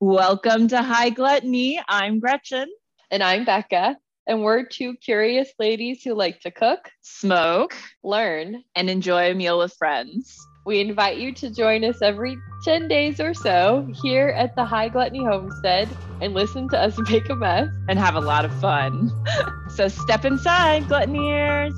[0.00, 1.80] Welcome to High Gluttony.
[1.88, 2.68] I'm Gretchen.
[3.10, 3.96] And I'm Becca.
[4.26, 8.62] And we're two curious ladies who like to cook, Smoke learn.
[8.74, 10.36] and enjoy a meal with friends.
[10.66, 14.88] We invite you to join us every 10 days or so here at the High
[14.88, 15.88] Gluttony Homestead
[16.20, 17.68] and listen to us make a mess.
[17.88, 19.10] and have a lot of fun.
[19.70, 21.72] so step inside, gluttoneers.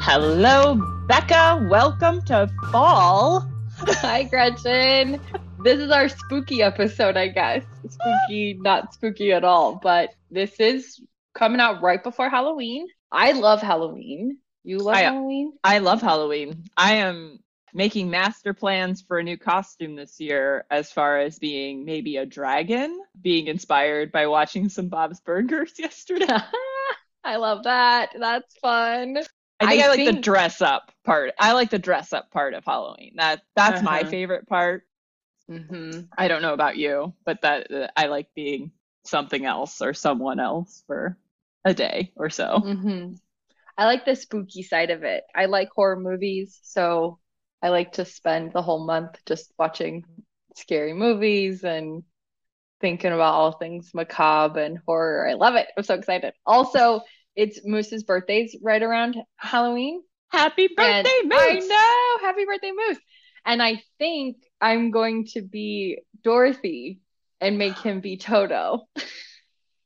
[0.00, 0.76] Hello,
[1.06, 1.66] Becca.
[1.68, 3.48] Welcome to fall.
[3.78, 5.20] Hi, Gretchen.
[5.62, 7.64] This is our spooky episode, I guess.
[7.88, 11.00] Spooky, not spooky at all, but this is
[11.34, 12.86] coming out right before Halloween.
[13.10, 14.38] I love Halloween.
[14.64, 15.52] You love I- Halloween?
[15.64, 16.64] I love Halloween.
[16.76, 17.40] I am
[17.74, 22.24] making master plans for a new costume this year as far as being maybe a
[22.26, 26.26] dragon, being inspired by watching some Bob's Burgers yesterday.
[27.24, 28.10] I love that.
[28.18, 29.18] That's fun.
[29.60, 31.32] I think I, I like the dress up part.
[31.38, 33.14] I like the dress up part of Halloween.
[33.16, 34.04] That that's my Uh-huh.
[34.04, 34.84] favorite part.
[35.48, 38.72] hmm I don't know about you, but that uh, I like being
[39.04, 41.16] something else or someone else for
[41.64, 42.64] a day or so.
[42.64, 43.12] hmm
[43.78, 45.24] I like the spooky side of it.
[45.34, 47.20] I like horror movies, so
[47.62, 50.04] I like to spend the whole month just watching
[50.56, 52.04] scary movies and
[52.80, 55.28] thinking about all things macabre and horror.
[55.28, 55.68] I love it.
[55.76, 56.34] I'm so excited.
[56.46, 57.02] Also,
[57.38, 60.02] it's Moose's birthday's right around Halloween.
[60.30, 61.68] Happy And birthday, I Moose!
[62.20, 62.26] know.
[62.26, 62.98] Happy birthday, Moose.
[63.46, 67.00] And I think I'm going to be Dorothy
[67.40, 68.88] and make him be Toto.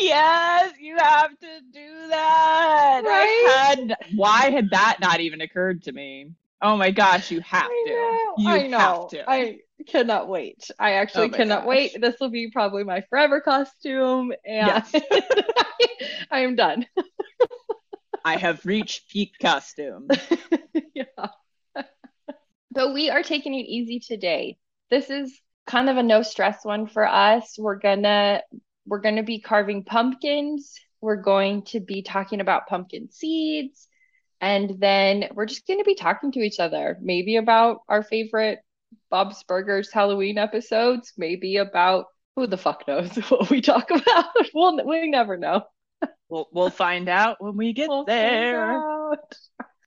[0.00, 3.02] yes, you have to do that.
[3.06, 3.76] I Right?
[3.78, 6.32] had why had that not even occurred to me?
[6.62, 8.20] Oh my gosh, you have I to.
[8.24, 8.36] know.
[8.36, 8.76] You I know.
[8.78, 9.26] have to.
[9.26, 10.70] I cannot wait.
[10.78, 11.68] I actually Oh cannot gosh.
[11.68, 12.00] wait.
[12.00, 14.92] This will be probably my forever costume, and Yes.
[16.30, 16.86] I am done.
[18.24, 20.08] I have reached peak costume.
[20.94, 21.04] yeah.
[22.76, 24.58] So we are taking it easy today.
[24.90, 27.56] This is kind of a no stress one for us.
[27.58, 28.42] We're gonna
[28.86, 30.78] we're gonna be carving pumpkins.
[31.00, 33.88] We're going to be talking about pumpkin seeds.
[34.42, 38.60] And then we're just going to be talking to each other, maybe about our favorite
[39.10, 42.06] Bob's Burgers Halloween episodes, maybe about
[42.36, 44.26] who the fuck knows what we talk about.
[44.54, 45.62] We'll we never know.
[46.28, 48.82] We'll we'll find out when we get We'll there.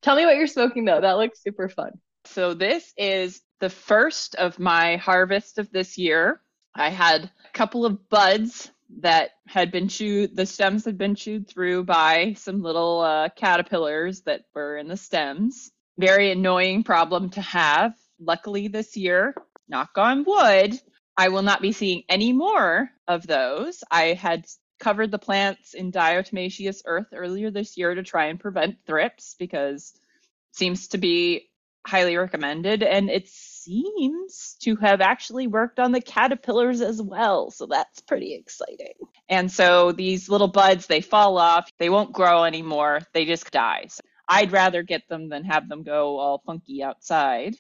[0.02, 1.02] Tell me what you're smoking though.
[1.02, 1.92] That looks super fun.
[2.26, 6.42] So this is the first of my harvest of this year.
[6.76, 11.48] I had a couple of buds that had been chewed, the stems had been chewed
[11.48, 15.72] through by some little uh, caterpillars that were in the stems.
[15.98, 17.94] Very annoying problem to have.
[18.26, 19.36] Luckily this year,
[19.68, 20.80] knock on wood,
[21.18, 23.84] I will not be seeing any more of those.
[23.92, 24.46] I had
[24.80, 29.94] covered the plants in diatomaceous earth earlier this year to try and prevent thrips because
[29.96, 31.50] it seems to be
[31.86, 37.66] highly recommended and it seems to have actually worked on the caterpillars as well so
[37.66, 38.94] that's pretty exciting.
[39.30, 43.86] And so these little buds they fall off they won't grow anymore they just die.
[43.90, 47.56] So i'd rather get them than have them go all funky outside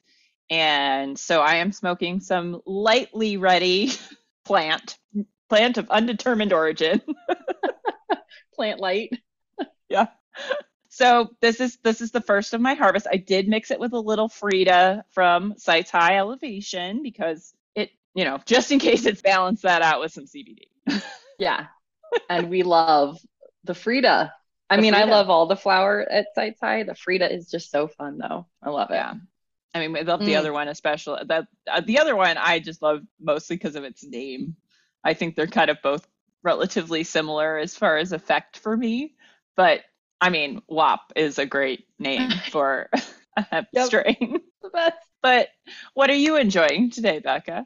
[0.53, 3.91] and so i am smoking some lightly ready
[4.45, 4.97] plant
[5.49, 7.01] plant of undetermined origin
[8.55, 9.11] Plant light.
[9.89, 10.07] Yeah.
[10.89, 13.05] So this is this is the first of my harvest.
[13.11, 18.25] I did mix it with a little Frida from Sites High Elevation because it, you
[18.25, 20.63] know, just in case it's balanced that out with some CBD.
[21.37, 21.67] Yeah.
[22.29, 23.19] and we love
[23.65, 24.33] the Frida.
[24.69, 26.83] I The mean, I love all the flower at Sites High.
[26.83, 28.47] The Frida is just so fun though.
[28.63, 28.95] I love it.
[28.95, 29.13] Yeah.
[29.73, 30.37] I mean, I love the Mm.
[30.37, 31.21] other one especially.
[31.27, 34.55] That uh, the other one I just love mostly because of its name.
[35.03, 36.07] I think they're kind of both
[36.43, 39.15] relatively similar as far as effect for me,
[39.55, 39.81] but
[40.21, 42.89] I mean, WAP is a great name for
[43.37, 43.87] a hemp Yep.
[43.87, 44.41] strain.
[44.61, 44.93] The.
[45.21, 45.49] But
[45.93, 47.65] what are you enjoying today, Becca?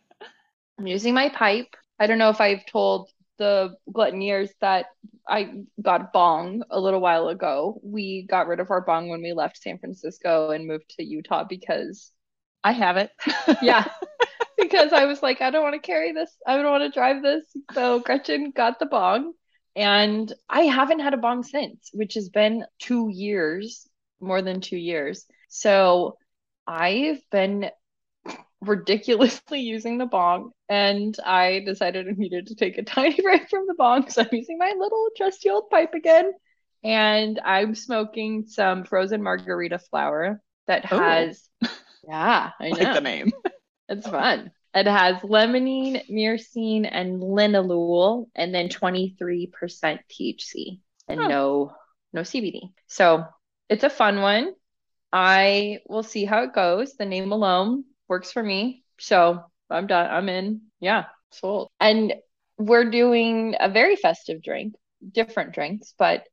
[0.79, 1.75] I'm using my pipe.
[1.99, 4.87] I don't know if I've told the gluttoneers that
[5.27, 7.79] I got bong a little while ago.
[7.83, 11.43] We got rid of our bong when we left San Francisco and moved to Utah
[11.43, 12.11] because,
[12.63, 13.11] I have it.
[13.61, 13.85] yeah,
[14.57, 16.35] because I was like, I don't want to carry this.
[16.45, 17.43] I don't want to drive this.
[17.73, 19.33] So Gretchen got the bong.
[19.75, 23.87] And I haven't had a bong since, which has been two years,
[24.19, 25.25] more than two years.
[25.49, 26.17] So
[26.65, 27.69] I've been
[28.61, 33.67] ridiculously using the bong, and I decided I needed to take a tiny break from
[33.67, 34.09] the bong.
[34.09, 36.31] So I'm using my little trusty old pipe again.
[36.83, 40.99] And I'm smoking some frozen margarita flower that Oh.
[40.99, 41.49] has,
[42.07, 42.93] yeah, I like know.
[42.93, 43.31] the name.
[43.89, 44.51] It's fun.
[44.75, 51.27] It has limonene, myrcene, and linalool, and then 23% THC and Oh.
[51.27, 51.71] no
[52.13, 52.71] no CBD.
[52.87, 53.25] So
[53.69, 54.53] it's a fun one.
[55.11, 56.93] I will see how it goes.
[56.95, 58.83] The name alone works for me.
[58.99, 60.09] So I'm done.
[60.09, 60.61] I'm in.
[60.79, 61.69] Yeah, sold.
[61.79, 62.13] And
[62.57, 64.75] we're doing a very festive drink,
[65.13, 66.23] different drinks, but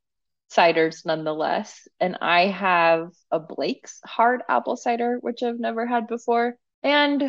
[0.51, 1.87] ciders nonetheless.
[1.99, 6.55] And I have a Blake's hard apple cider, which I've never had before.
[6.83, 7.23] And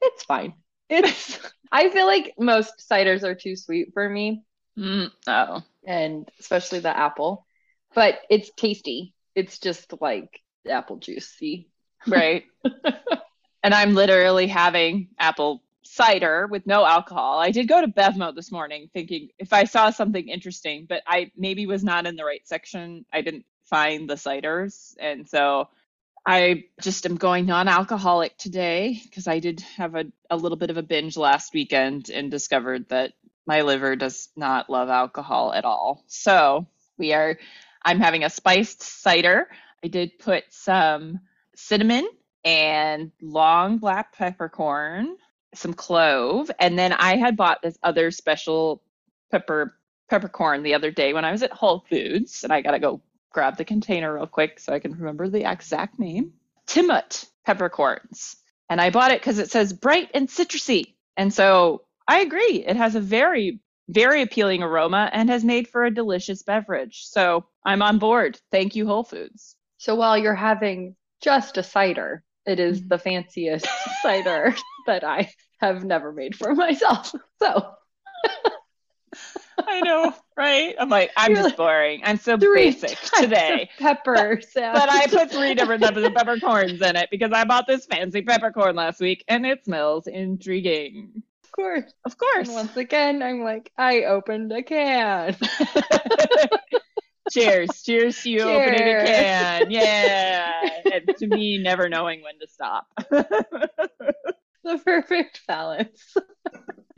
[0.00, 0.54] it's fine.
[0.88, 1.38] It's,
[1.72, 4.42] I feel like most ciders are too sweet for me.
[4.78, 5.62] Mm, oh.
[5.86, 7.46] And especially the apple,
[7.94, 9.14] but it's tasty.
[9.34, 11.68] It's just like apple juicy.
[12.06, 12.44] Right.
[13.62, 17.38] and I'm literally having apple cider with no alcohol.
[17.38, 21.32] I did go to BevMo this morning thinking if I saw something interesting, but I
[21.36, 23.04] maybe was not in the right section.
[23.12, 24.94] I didn't find the ciders.
[25.00, 25.68] And so
[26.26, 30.70] I just am going non alcoholic today because I did have a, a little bit
[30.70, 33.14] of a binge last weekend and discovered that
[33.46, 36.04] my liver does not love alcohol at all.
[36.06, 36.66] So
[36.98, 37.38] we are,
[37.82, 39.48] I'm having a spiced cider.
[39.82, 41.20] I did put some
[41.56, 42.06] cinnamon
[42.44, 45.16] and long black peppercorn
[45.54, 48.82] some clove, and then I had bought this other special
[49.30, 49.74] pepper
[50.08, 53.00] peppercorn the other day when I was at Whole Foods, and I gotta go
[53.30, 56.32] grab the container real quick so I can remember the exact name.
[56.66, 58.36] Timut peppercorns,
[58.68, 62.64] and I bought it because it says bright and citrusy, and so I agree.
[62.66, 67.06] It has a very very appealing aroma and has made for a delicious beverage.
[67.06, 68.38] So I'm on board.
[68.52, 69.56] Thank you, Whole Foods.
[69.78, 73.66] So while you're having just a cider, it is the fanciest
[74.02, 74.56] cider
[74.86, 75.30] that I
[75.60, 77.14] have never made for myself.
[77.40, 77.74] So
[79.66, 80.74] I know, right?
[80.78, 82.00] I'm like, I'm You're just like, boring.
[82.04, 83.70] I'm so basic today.
[83.78, 87.66] pepper, but, but I put three different types of peppercorns in it because I bought
[87.68, 91.22] this fancy peppercorn last week and it smells intriguing.
[91.44, 91.92] Of course.
[92.04, 92.48] Of course.
[92.48, 95.36] And once again, I'm like, I opened a can.
[97.30, 97.82] Cheers.
[97.84, 98.70] Cheers to you Cheers.
[98.70, 99.70] opening a can.
[99.70, 100.60] Yeah.
[100.92, 102.86] and to me, never knowing when to stop.
[103.10, 106.14] the perfect balance.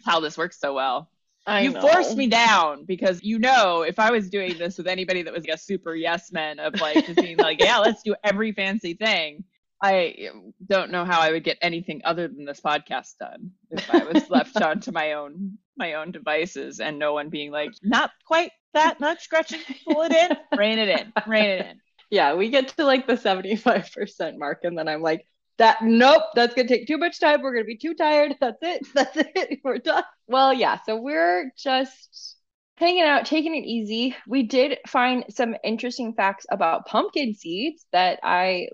[0.04, 1.10] How this works so well.
[1.46, 1.80] I you know.
[1.80, 5.44] forced me down because you know if I was doing this with anybody that was
[5.44, 8.94] like a super yes man of like just being like, yeah, let's do every fancy
[8.94, 9.44] thing.
[9.82, 10.28] I
[10.68, 14.28] don't know how I would get anything other than this podcast done if I was
[14.28, 19.00] left onto my own my own devices and no one being like, not quite that
[19.00, 19.60] much, Gretchen.
[19.86, 21.80] Pull it in, rein it in, rein it in.
[22.10, 25.26] Yeah, we get to like the 75% mark, and then I'm like,
[25.58, 27.42] that nope, that's gonna take too much time.
[27.42, 28.34] We're gonna be too tired.
[28.40, 28.86] That's it.
[28.94, 29.60] That's it.
[29.62, 30.04] We're done.
[30.26, 32.36] Well, yeah, so we're just
[32.78, 34.16] hanging out, taking it easy.
[34.26, 38.68] We did find some interesting facts about pumpkin seeds that I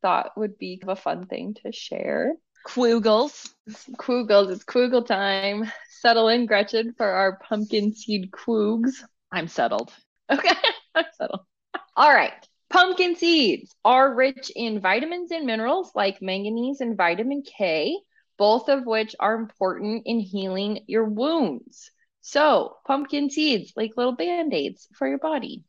[0.00, 2.34] thought would be a fun thing to share.
[2.66, 3.50] Quoogles.
[3.96, 4.50] Quoogles.
[4.50, 5.70] It's Quoogle time.
[6.00, 9.02] Settle in, Gretchen, for our pumpkin seed quoogs.
[9.32, 9.92] I'm settled.
[10.30, 10.54] Okay,
[10.94, 11.40] I'm settled.
[11.96, 12.34] All right.
[12.68, 17.98] Pumpkin seeds are rich in vitamins and minerals like manganese and vitamin K,
[18.36, 21.90] both of which are important in healing your wounds.
[22.20, 25.64] So, pumpkin seeds, like little band aids for your body.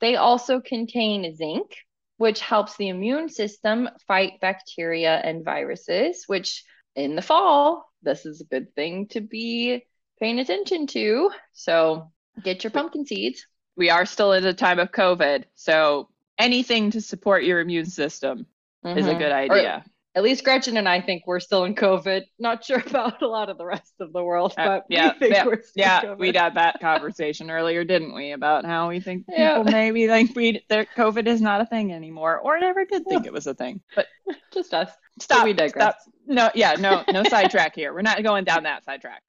[0.00, 1.76] They also contain zinc,
[2.18, 6.62] which helps the immune system fight bacteria and viruses, which
[6.94, 9.84] in the fall, this is a good thing to be
[10.20, 11.30] paying attention to.
[11.52, 13.46] So get your pumpkin seeds.
[13.76, 15.44] We are still in a time of COVID.
[15.54, 16.08] So
[16.38, 18.46] anything to support your immune system
[18.84, 18.98] mm-hmm.
[18.98, 19.18] is a mm-hmm.
[19.18, 19.84] good idea.
[19.84, 22.22] Or at least Gretchen and I think we're still in COVID.
[22.38, 25.12] Not sure about a lot of the rest of the world, uh, but uh, yeah,
[25.20, 25.44] yeah,
[25.74, 26.14] yeah.
[26.14, 30.64] We had that conversation earlier, didn't we, about how we think people maybe think we
[30.68, 33.80] that COVID is not a thing anymore, or never did think it was a thing.
[33.94, 34.06] But
[34.52, 34.90] just us.
[35.20, 35.44] Stop.
[35.44, 35.94] We digress.
[35.94, 35.96] Stop.
[36.26, 37.92] No, yeah, no, no sidetrack here.
[37.92, 39.22] We're not going down that sidetrack.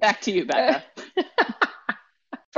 [0.00, 0.84] Back to you, Becca.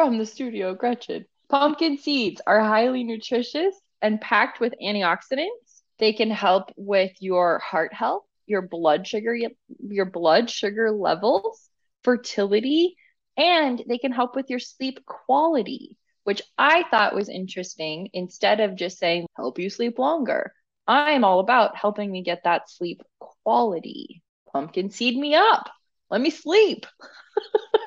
[0.01, 1.27] From the studio, Gretchen.
[1.51, 7.93] Pumpkin seeds are highly nutritious and packed with antioxidants they can help with your heart
[7.93, 9.37] health, your blood sugar,
[9.79, 11.69] your blood sugar levels,
[12.03, 12.97] fertility,
[13.37, 18.09] and they can help with your sleep quality, which I thought was interesting.
[18.15, 20.55] Instead of just saying, help you sleep longer,
[20.87, 24.23] I'm all about helping me get that sleep quality.
[24.51, 25.69] Pumpkin seed me up.
[26.09, 26.87] Let me sleep.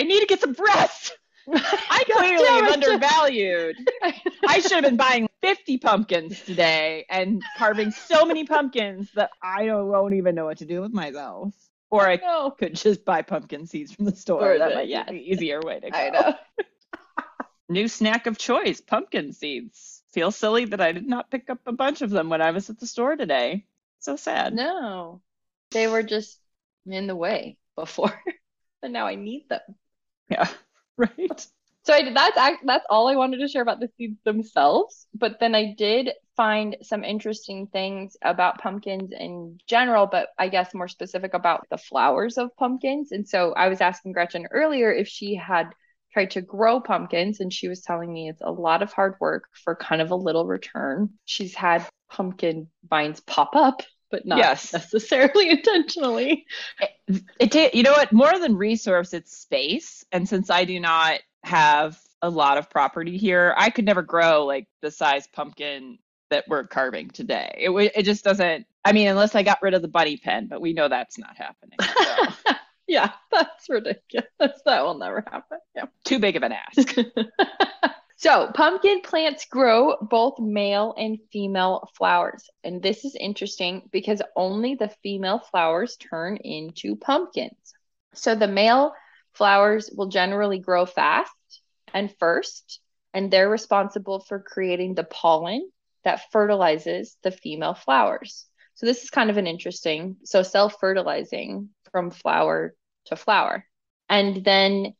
[0.00, 1.12] I need to get some rest.
[1.52, 3.76] I clearly am undervalued.
[4.48, 9.66] I should have been buying 50 pumpkins today and carving so many pumpkins that I
[9.66, 11.52] don't, won't even know what to do with myself.
[11.90, 14.52] Or I, I could just buy pumpkin seeds from the store.
[14.52, 15.04] Or that might yeah.
[15.04, 15.98] be the easier way to go.
[15.98, 16.34] I know.
[17.68, 20.02] New snack of choice, pumpkin seeds.
[20.12, 22.70] Feel silly that I did not pick up a bunch of them when I was
[22.70, 23.66] at the store today.
[23.98, 24.54] So sad.
[24.54, 25.20] No.
[25.72, 26.38] They were just
[26.86, 28.18] in the way before.
[28.82, 29.60] and now I need them.
[30.30, 30.48] Yeah.
[30.96, 31.46] right?
[31.84, 35.06] So I, that's that's all I wanted to share about the seeds themselves.
[35.14, 40.74] But then I did find some interesting things about pumpkins in general, but I guess
[40.74, 43.12] more specific about the flowers of pumpkins.
[43.12, 45.70] And so I was asking Gretchen earlier if she had
[46.12, 49.44] tried to grow pumpkins, and she was telling me it's a lot of hard work
[49.64, 51.10] for kind of a little return.
[51.24, 54.72] She's had pumpkin vines pop up but not yes.
[54.72, 56.46] necessarily intentionally.
[57.38, 58.12] It, it, you know what?
[58.12, 60.04] More than resource, it's space.
[60.12, 64.44] And since I do not have a lot of property here, I could never grow
[64.44, 65.98] like the size pumpkin
[66.30, 67.54] that we're carving today.
[67.58, 68.66] It it just doesn't.
[68.84, 71.36] I mean, unless I got rid of the bunny pen, but we know that's not
[71.36, 71.78] happening.
[71.80, 72.54] So.
[72.86, 74.60] yeah, that's ridiculous.
[74.64, 75.58] That will never happen.
[75.76, 76.94] Yeah, too big of an ask.
[78.20, 82.50] So, pumpkin plants grow both male and female flowers.
[82.62, 87.72] And this is interesting because only the female flowers turn into pumpkins.
[88.12, 88.92] So, the male
[89.32, 91.32] flowers will generally grow fast
[91.94, 92.80] and first,
[93.14, 95.70] and they're responsible for creating the pollen
[96.04, 98.44] that fertilizes the female flowers.
[98.74, 102.74] So, this is kind of an interesting, so self fertilizing from flower
[103.06, 103.64] to flower.
[104.10, 104.94] And then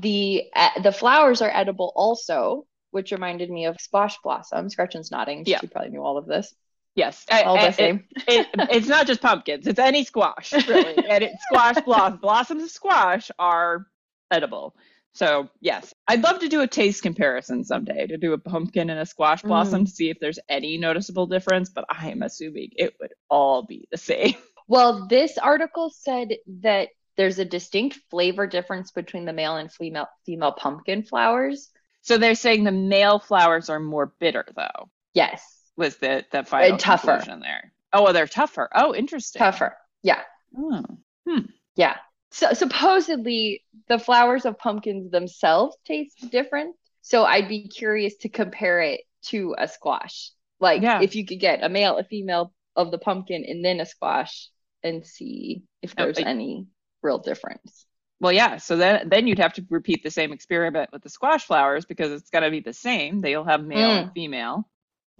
[0.00, 4.74] the uh, the flowers are edible also, which reminded me of squash blossoms.
[4.74, 5.44] Gretchen's nodding.
[5.46, 5.60] Yeah.
[5.60, 6.54] She probably knew all of this.
[6.94, 8.04] Yes, all the same.
[8.28, 10.96] It, it, it's not just pumpkins; it's any squash, really.
[11.08, 13.86] and it, squash blossoms, blossoms of squash are
[14.30, 14.74] edible.
[15.14, 18.98] So yes, I'd love to do a taste comparison someday to do a pumpkin and
[18.98, 19.86] a squash blossom mm.
[19.86, 21.70] to see if there's any noticeable difference.
[21.70, 24.34] But I am assuming it would all be the same.
[24.68, 26.28] Well, this article said
[26.62, 31.70] that there's a distinct flavor difference between the male and female female pumpkin flowers.
[32.02, 34.90] So they're saying the male flowers are more bitter, though.
[35.14, 35.44] Yes,
[35.76, 37.72] was the the final and tougher conclusion there.
[37.92, 38.68] Oh, well, they're tougher.
[38.74, 39.38] Oh, interesting.
[39.38, 39.76] Tougher.
[40.02, 40.22] Yeah.
[40.56, 40.84] Oh.
[41.28, 41.46] Hmm.
[41.76, 41.96] Yeah.
[42.30, 46.74] So supposedly the flowers of pumpkins themselves taste different.
[47.02, 50.30] So I'd be curious to compare it to a squash.
[50.58, 51.02] Like yeah.
[51.02, 54.48] if you could get a male, a female of the pumpkin, and then a squash,
[54.82, 56.66] and see if oh, there's oh, any
[57.02, 57.86] real difference.
[58.20, 58.58] Well, yeah.
[58.58, 62.12] So then, then you'd have to repeat the same experiment with the squash flowers because
[62.12, 63.20] it's going to be the same.
[63.20, 64.02] They'll have male mm.
[64.02, 64.68] and female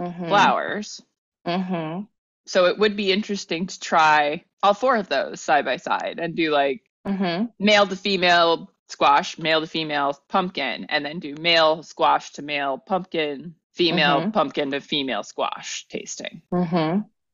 [0.00, 0.28] mm-hmm.
[0.28, 1.00] flowers.
[1.46, 2.04] Mm-hmm.
[2.46, 6.36] So it would be interesting to try all four of those side by side and
[6.36, 7.46] do like mm-hmm.
[7.58, 12.78] male to female squash, male to female pumpkin, and then do male squash to male
[12.78, 14.30] pumpkin, female mm-hmm.
[14.30, 16.42] pumpkin to female squash tasting.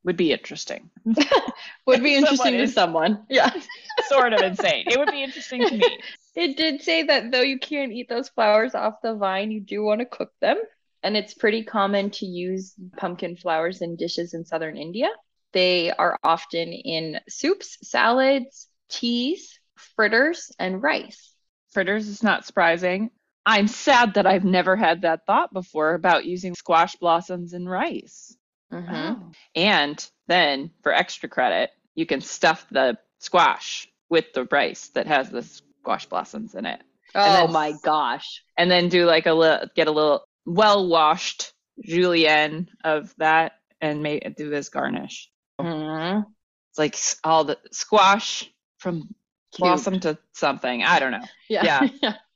[0.05, 0.91] Would be interesting.
[1.87, 3.25] would be interesting to someone.
[3.29, 3.51] Yeah.
[4.09, 4.85] sort of insane.
[4.87, 5.99] It would be interesting to me.
[6.35, 9.83] It did say that though you can't eat those flowers off the vine, you do
[9.83, 10.57] want to cook them.
[11.03, 15.09] And it's pretty common to use pumpkin flowers in dishes in southern India.
[15.53, 19.59] They are often in soups, salads, teas,
[19.97, 21.33] fritters, and rice.
[21.73, 23.11] Fritters is not surprising.
[23.45, 28.37] I'm sad that I've never had that thought before about using squash blossoms in rice.
[28.73, 28.95] Mm-hmm.
[28.95, 29.33] Oh.
[29.55, 35.31] And then for extra credit, you can stuff the squash with the rice that has
[35.31, 36.81] the squash blossoms in it.
[37.15, 38.43] Oh then, my gosh.
[38.57, 44.03] And then do like a little, get a little well washed julienne of that and
[44.03, 45.31] make do this garnish.
[45.61, 46.23] Mm-hmm.
[46.71, 49.59] It's like all the squash from Cute.
[49.59, 50.83] blossom to something.
[50.83, 51.25] I don't know.
[51.49, 51.89] Yeah.
[52.03, 52.15] Yeah.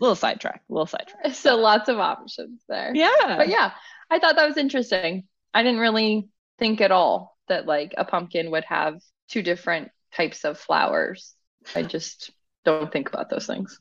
[0.00, 1.32] little sidetrack, little sidetrack.
[1.34, 2.92] So lots of options there.
[2.94, 3.36] Yeah.
[3.36, 3.72] But yeah,
[4.10, 5.24] I thought that was interesting.
[5.54, 6.28] I didn't really
[6.58, 11.34] think at all that like a pumpkin would have two different types of flowers.
[11.74, 12.30] I just
[12.64, 13.78] don't think about those things.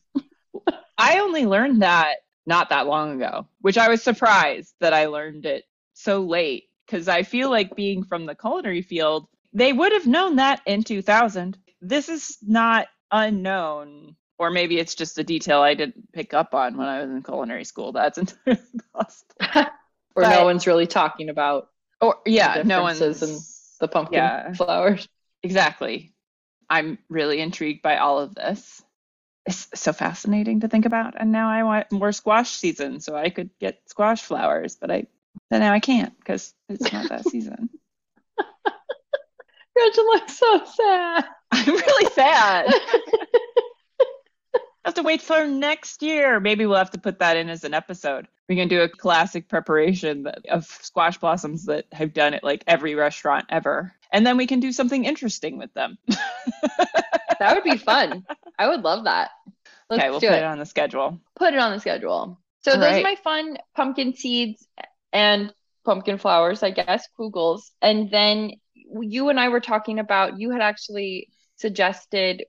[0.97, 5.45] I only learned that not that long ago, which I was surprised that I learned
[5.45, 10.07] it so late because I feel like being from the culinary field, they would have
[10.07, 11.57] known that in 2000.
[11.81, 16.77] This is not unknown, or maybe it's just a detail I didn't pick up on
[16.77, 17.91] when I was in culinary school.
[17.91, 18.61] That's entirely
[18.93, 19.35] possible.
[20.15, 21.67] or but, no one's really talking about.
[22.01, 23.37] Or yeah, no one's in
[23.81, 25.07] the pumpkin yeah, flowers.
[25.43, 26.13] Exactly.
[26.69, 28.81] I'm really intrigued by all of this.
[29.45, 31.15] It's so fascinating to think about.
[31.19, 35.07] And now I want more squash season so I could get squash flowers, but I
[35.49, 37.69] but now I can't because it's not that season.
[39.75, 41.25] Gretchen looks so sad.
[41.51, 42.73] I'm really sad.
[44.89, 46.39] Have to wait for next year.
[46.39, 48.27] Maybe we'll have to put that in as an episode.
[48.47, 52.95] We can do a classic preparation of squash blossoms that have done at like every
[52.95, 53.93] restaurant ever.
[54.11, 55.99] And then we can do something interesting with them.
[56.07, 58.25] that would be fun.
[58.57, 59.29] I would love that.
[59.91, 60.39] Let's okay, we'll put it.
[60.39, 60.43] it.
[60.43, 61.19] on the schedule.
[61.35, 62.39] Put it on the schedule.
[62.61, 63.01] So All those right.
[63.01, 64.67] are my fun pumpkin seeds
[65.13, 65.53] and
[65.85, 67.69] pumpkin flowers, I guess, quoogles.
[67.79, 71.27] And then you and I were talking about you had actually
[71.57, 72.45] suggested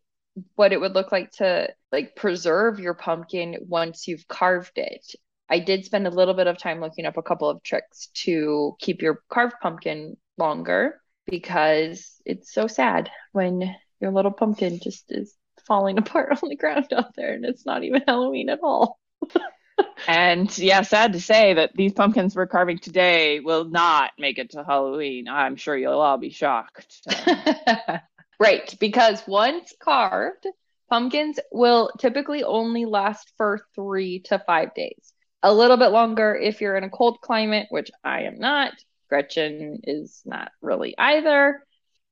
[0.55, 5.15] what it would look like to like preserve your pumpkin once you've carved it.
[5.49, 8.77] I did spend a little bit of time looking up a couple of tricks to
[8.79, 15.35] keep your carved pumpkin longer because it's so sad when your little pumpkin just is
[15.67, 18.99] falling apart on the ground out there and it's not even Halloween at all.
[20.07, 24.51] and yeah, sad to say that these pumpkins we're carving today will not make it
[24.51, 25.29] to Halloween.
[25.29, 27.07] I'm sure you'll all be shocked.
[28.41, 30.47] right, because once carved,
[30.89, 35.13] pumpkins will typically only last for three to five days.
[35.43, 38.73] A little bit longer if you're in a cold climate, which I am not.
[39.09, 41.65] Gretchen is not really either.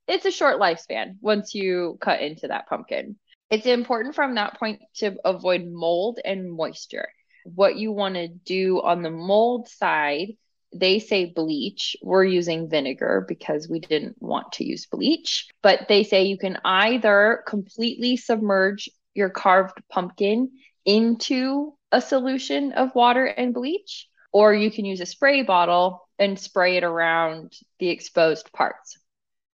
[0.07, 3.17] It's a short lifespan once you cut into that pumpkin.
[3.51, 7.09] It's important from that point to avoid mold and moisture.
[7.45, 10.37] What you want to do on the mold side,
[10.73, 11.97] they say bleach.
[12.03, 15.49] We're using vinegar because we didn't want to use bleach.
[15.63, 20.51] But they say you can either completely submerge your carved pumpkin
[20.85, 26.39] into a solution of water and bleach, or you can use a spray bottle and
[26.39, 28.99] spray it around the exposed parts.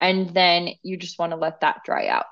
[0.01, 2.25] And then you just want to let that dry out.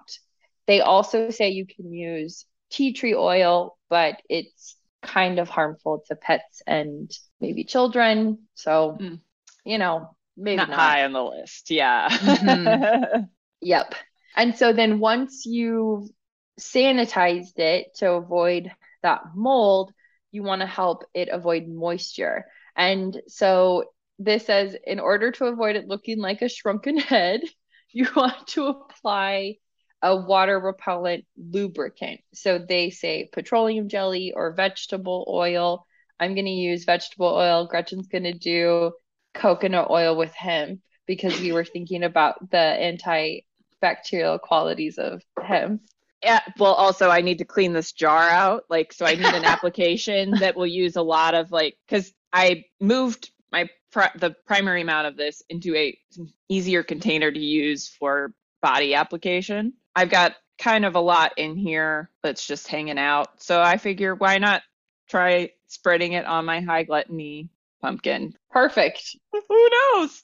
[0.68, 4.76] They also say you can use tea tree oil, but it's
[5.08, 8.40] kind of harmful to pets and maybe children.
[8.54, 9.20] So, mm.
[9.66, 11.72] you know, maybe not, not, high on the list.
[11.72, 12.10] Yeah.
[12.10, 13.24] Mm-hmm.
[13.62, 13.96] yep.
[14.36, 16.10] And so then once you've
[16.60, 18.72] sanitized it to avoid
[19.02, 19.92] that mold,
[20.32, 22.46] you want to help it avoid moisture.
[22.76, 23.86] And so
[24.20, 27.42] this says in order to avoid it looking like a shrunken head,
[27.92, 29.56] you want to apply
[30.02, 32.22] a water repellent lubricant.
[32.34, 35.86] So they say petroleum jelly or vegetable oil.
[36.20, 37.68] I'm going to use vegetable oil.
[37.68, 38.94] Gretchen's going to do
[39.34, 43.42] coconut oil with hemp because we were thinking about the
[43.84, 45.82] antibacterial qualities of hemp.
[46.24, 48.64] Yeah, well, also I need to clean this jar out.
[48.70, 52.64] Like, so I need an application that will use a lot of like, because I
[52.80, 53.70] moved my
[54.16, 55.98] the primary amount of this into a
[56.50, 59.74] easier container to use for body application.
[59.98, 63.42] I've got kind of a lot in here that's just hanging out.
[63.42, 64.62] So I figure why not
[65.10, 67.50] try spreading it on my high gluttony
[67.82, 68.36] pumpkin.
[68.52, 69.16] Perfect.
[69.32, 70.22] Who knows?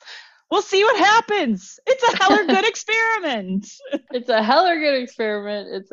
[0.52, 1.80] We'll see what happens.
[1.88, 3.68] It's a heller good experiment.
[4.12, 5.70] It's a heller good experiment.
[5.72, 5.92] It's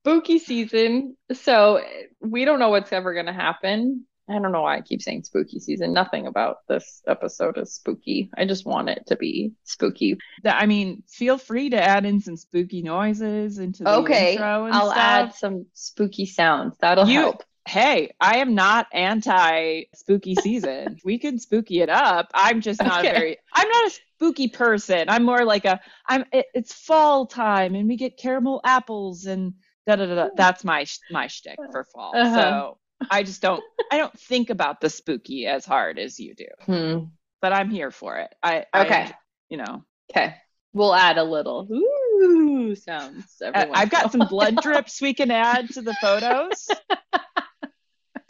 [0.00, 1.16] spooky season.
[1.32, 1.82] So
[2.20, 4.06] we don't know what's ever going to happen.
[4.30, 5.92] I don't know why I keep saying spooky season.
[5.92, 8.30] Nothing about this episode is spooky.
[8.36, 10.18] I just want it to be spooky.
[10.44, 14.66] I mean, feel free to add in some spooky noises into the okay, intro.
[14.66, 14.96] Okay, I'll stuff.
[14.96, 16.76] add some spooky sounds.
[16.80, 17.42] That'll you, help.
[17.66, 20.98] Hey, I am not anti spooky season.
[21.04, 22.30] we can spooky it up.
[22.32, 23.12] I'm just not okay.
[23.12, 23.38] very.
[23.52, 25.08] I'm not a spooky person.
[25.08, 25.80] I'm more like a.
[26.08, 26.24] I'm.
[26.32, 29.54] It, it's fall time and we get caramel apples and
[29.86, 30.28] da da da.
[30.36, 32.12] That's my my shtick for fall.
[32.14, 32.40] Uh-huh.
[32.40, 32.78] So
[33.10, 36.46] I just don't I don't think about the spooky as hard as you do.
[36.62, 36.98] Hmm.
[37.40, 38.34] But I'm here for it.
[38.42, 39.02] I okay.
[39.02, 39.14] I,
[39.48, 39.84] you know.
[40.10, 40.34] Okay.
[40.72, 43.42] We'll add a little ooh sounds.
[43.44, 46.68] Uh, I've got some blood drips we can add to the photos.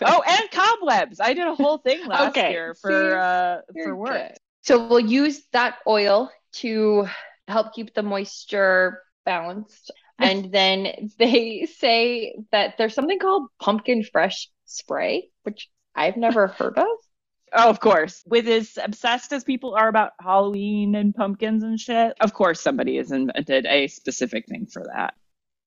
[0.02, 1.20] oh, and cobwebs.
[1.20, 2.52] I did a whole thing last okay.
[2.52, 4.11] year for uh for work.
[4.11, 4.37] Good.
[4.62, 7.09] So we'll use that oil to
[7.48, 9.90] help keep the moisture balanced.
[10.18, 16.78] And then they say that there's something called pumpkin fresh spray, which I've never heard
[16.78, 16.87] of.
[17.52, 18.22] Oh, of course.
[18.26, 22.96] With as obsessed as people are about Halloween and pumpkins and shit, of course somebody
[22.96, 25.14] has invented a specific thing for that.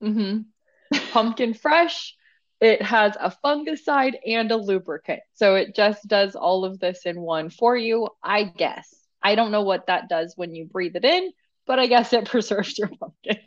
[0.01, 0.97] Mm-hmm.
[1.11, 2.15] Pumpkin fresh.
[2.61, 5.19] It has a fungicide and a lubricant.
[5.33, 8.93] So it just does all of this in one for you, I guess.
[9.21, 11.31] I don't know what that does when you breathe it in,
[11.67, 13.39] but I guess it preserves your pumpkin.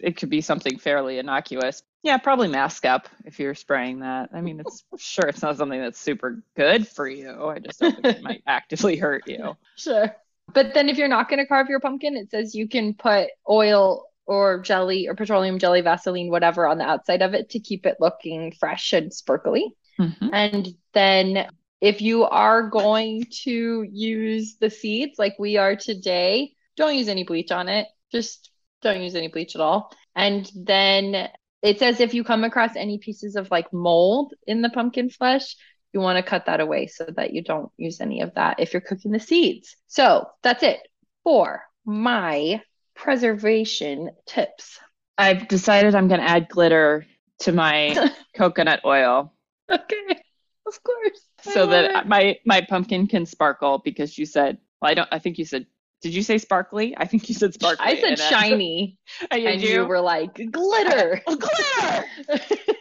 [0.00, 1.82] It could be something fairly innocuous.
[2.02, 4.30] Yeah, probably mask up if you're spraying that.
[4.32, 7.46] I mean, it's sure it's not something that's super good for you.
[7.46, 9.56] I just don't think it might actively hurt you.
[9.76, 10.14] Sure.
[10.52, 13.28] But then if you're not going to carve your pumpkin, it says you can put
[13.48, 17.86] oil or jelly or petroleum jelly, Vaseline, whatever on the outside of it to keep
[17.86, 19.74] it looking fresh and sparkly.
[19.98, 20.28] Mm-hmm.
[20.32, 21.48] And then
[21.80, 27.24] if you are going to use the seeds like we are today, don't use any
[27.24, 27.86] bleach on it.
[28.12, 28.49] Just
[28.82, 29.92] don't use any bleach at all.
[30.14, 31.28] And then
[31.62, 35.56] it says if you come across any pieces of like mold in the pumpkin flesh,
[35.92, 38.72] you want to cut that away so that you don't use any of that if
[38.72, 39.76] you're cooking the seeds.
[39.88, 40.80] So that's it
[41.24, 42.62] for my
[42.94, 44.78] preservation tips.
[45.18, 47.04] I've decided I'm going to add glitter
[47.40, 49.34] to my coconut oil.
[49.70, 50.20] Okay,
[50.66, 51.20] of course.
[51.42, 52.06] So that it.
[52.06, 55.08] my my pumpkin can sparkle because you said well, I don't.
[55.12, 55.66] I think you said
[56.00, 56.94] Did you say sparkly?
[56.96, 57.86] I think you said sparkly.
[57.86, 61.22] I said shiny, oh, and and you were like glitter.
[61.26, 62.04] Oh, glitter!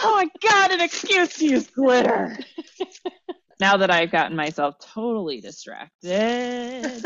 [0.00, 2.36] oh, my God, an excuse to use glitter.
[3.60, 7.04] now that I've gotten myself totally distracted,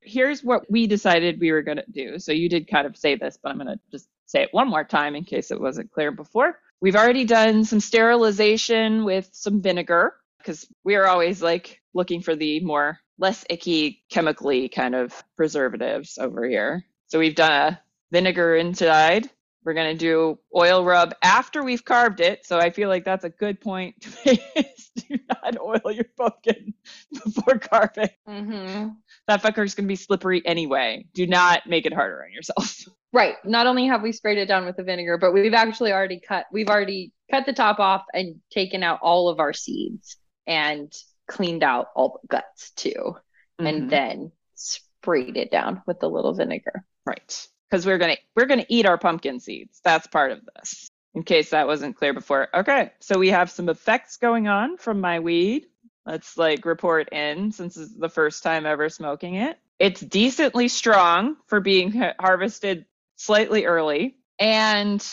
[0.00, 2.18] here's what we decided we were going to do.
[2.18, 4.68] So you did kind of say this, but I'm going to just say it one
[4.68, 6.58] more time in case it wasn't clear before.
[6.80, 12.36] We've already done some sterilization with some vinegar because we are always like looking for
[12.36, 16.84] the more less icky chemically kind of preservatives over here.
[17.06, 19.30] So we've done a vinegar inside.
[19.64, 22.44] We're going to do oil rub after we've carved it.
[22.44, 26.04] So I feel like that's a good point to make is do not oil your
[26.16, 26.74] pumpkin
[27.24, 28.10] before carving.
[28.26, 28.88] hmm
[29.26, 31.06] That fucker's going to be slippery anyway.
[31.14, 32.84] Do not make it harder on yourself.
[33.14, 33.36] Right.
[33.44, 36.46] Not only have we sprayed it down with the vinegar, but we've actually already cut.
[36.50, 40.16] We've already cut the top off and taken out all of our seeds
[40.48, 40.92] and
[41.26, 43.16] cleaned out all the guts too,
[43.60, 43.68] Mhm.
[43.68, 46.84] and then sprayed it down with a little vinegar.
[47.06, 47.48] Right.
[47.70, 49.80] Because we're gonna we're gonna eat our pumpkin seeds.
[49.84, 50.88] That's part of this.
[51.14, 52.48] In case that wasn't clear before.
[52.54, 55.66] Okay, so we have some effects going on from my weed.
[56.06, 59.58] Let's like report in since this is the first time ever smoking it.
[59.78, 65.06] It's decently strong for being harvested slightly early and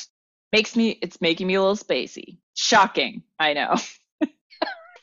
[0.52, 2.40] makes me it's making me a little spacey.
[2.56, 3.76] Shocking, I know.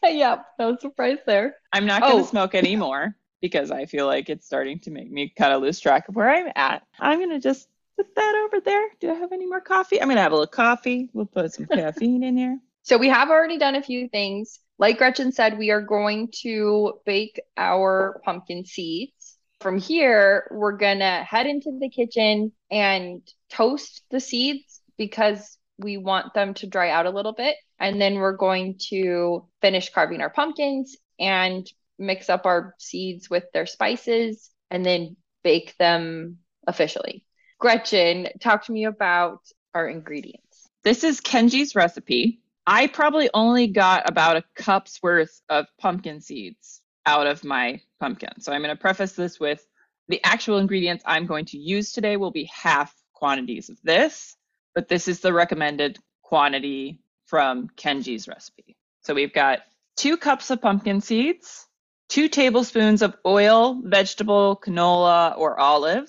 [0.05, 1.57] yeah, no surprise there.
[1.73, 2.27] I'm not going to Oh.
[2.27, 6.09] smoke anymore because I feel like it's starting to make me kind of lose track
[6.09, 6.83] of where I'm at.
[6.99, 8.89] I'm going to just put that over there.
[9.01, 10.01] Do I have any more coffee?
[10.01, 11.09] I'm going to have a little coffee.
[11.13, 12.59] We'll put some caffeine in here.
[12.83, 14.61] So we have already done a few things.
[14.79, 19.37] Like Gretchen said, we are going to bake our pumpkin seeds.
[19.61, 26.35] From here, we're gonna head into the kitchen and toast the seeds because we want
[26.35, 27.57] them to dry out a little bit.
[27.79, 31.67] And then we're going to finish carving our pumpkins and
[31.99, 37.25] mix up our seeds with their spices and then bake them officially.
[37.59, 39.41] Gretchen, talk to me about
[39.75, 40.69] our ingredients.
[40.85, 42.41] This is Kenji's recipe.
[42.67, 48.41] I probably only got about a cup's worth of pumpkin seeds out of my pumpkin.
[48.41, 49.65] So I'm going to preface this with
[50.09, 54.37] the actual ingredients I'm going to use today will be half quantities of this,
[54.75, 58.77] but this is the recommended quantity from Kenji's recipe.
[59.03, 59.61] So we've got
[59.97, 61.67] two cups of pumpkin seeds,
[62.09, 66.09] two tablespoons of oil, vegetable, canola, or olive,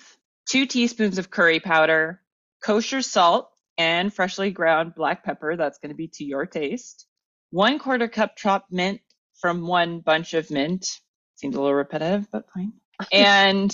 [0.50, 2.22] two teaspoons of curry powder,
[2.64, 5.56] kosher salt, and freshly ground black pepper.
[5.56, 7.06] That's going to be to your taste.
[7.52, 9.02] One quarter cup chopped mint
[9.40, 11.00] from one bunch of mint.
[11.36, 12.74] Seems a little repetitive, but fine.
[13.14, 13.72] And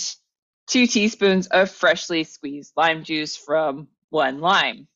[0.68, 4.88] two teaspoons of freshly squeezed lime juice from one lime.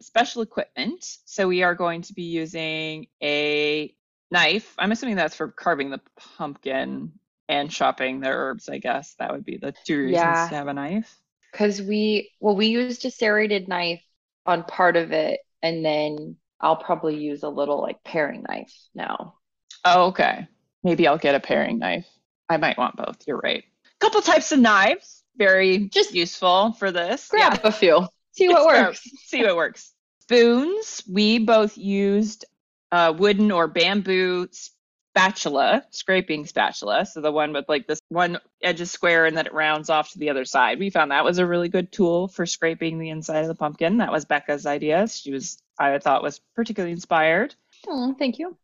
[0.00, 1.04] Special equipment.
[1.24, 3.92] So we are going to be using a
[4.30, 4.72] knife.
[4.78, 6.00] I'm assuming that's for carving the
[6.36, 7.12] pumpkin
[7.48, 9.14] and chopping the herbs, I guess.
[9.18, 10.48] That would be the two reasons Yeah.
[10.48, 11.12] to have a knife.
[11.50, 14.02] Because we, well, we used a serrated knife
[14.46, 19.34] on part of it, and then I'll probably use a little like paring knife now.
[19.84, 20.46] Oh, okay.
[20.84, 22.06] Maybe I'll get a paring knife.
[22.48, 23.16] I might want both.
[23.26, 23.64] You're right.
[23.98, 25.24] Couple types of knives.
[25.36, 27.28] Very Just useful for this.
[27.28, 28.06] Grab a few,
[28.38, 29.00] see what works.
[29.26, 29.92] See what works.
[30.20, 31.02] Spoons.
[31.10, 32.44] We both used
[32.92, 37.04] uh, wooden or bamboo spatula, scraping spatula.
[37.06, 40.12] So the one with like this one edge is square and then it rounds off
[40.12, 40.78] to the other side.
[40.78, 43.98] We found that was a really good tool for scraping the inside of the pumpkin.
[43.98, 45.08] That was Becca's idea.
[45.08, 47.54] She was, I thought, was particularly inspired.
[47.86, 48.56] Oh, thank you.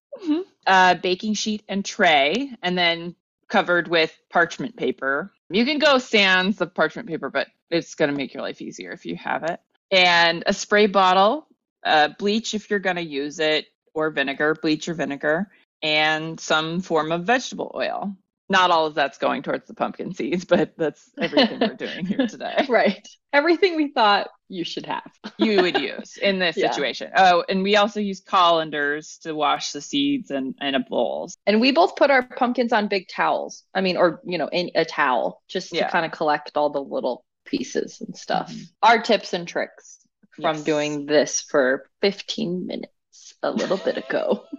[0.67, 3.17] uh, baking sheet and tray, and then
[3.49, 5.33] covered with parchment paper.
[5.51, 8.93] You can go sans of parchment paper, but it's going to make your life easier
[8.93, 9.61] if you have it.
[9.91, 11.47] And a spray bottle,
[11.85, 15.49] uh, bleach if you're going to use it, or vinegar, bleach or vinegar,
[15.83, 18.17] and some form of vegetable oil.
[18.49, 22.27] Not all of that's going towards the pumpkin seeds, but that's everything we're doing here
[22.27, 22.67] today.
[22.69, 23.07] Right.
[23.33, 25.11] Everything we thought you should have.
[25.39, 26.71] You would use in this Yeah.
[26.71, 27.11] situation.
[27.17, 31.31] Oh, and we also use colanders to wash the seeds and in a bowl.
[31.47, 33.65] And we both put our pumpkins on big towels.
[33.75, 35.91] I mean, or, you know, in a towel just to Yeah.
[35.91, 37.25] kind of collect all the little
[37.59, 38.51] pieces and stuff.
[38.53, 38.69] Mhm.
[38.83, 40.01] Our tips and tricks
[40.35, 40.65] from Yes.
[40.65, 44.45] doing this for 15 minutes a little bit ago.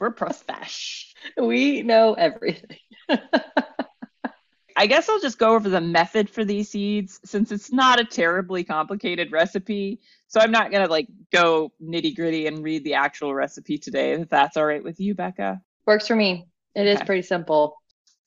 [0.00, 1.14] We're profesh.
[1.38, 2.78] we know everything.
[4.76, 8.04] I guess I'll just go over the method for these seeds since it's not a
[8.04, 10.00] terribly complicated recipe.
[10.26, 14.12] So I'm not going to like go nitty gritty and read the actual recipe today,
[14.12, 15.62] if that's all right with you, Becca.
[15.86, 16.48] Works for me.
[16.74, 17.06] It is Okay.
[17.06, 17.76] pretty simple.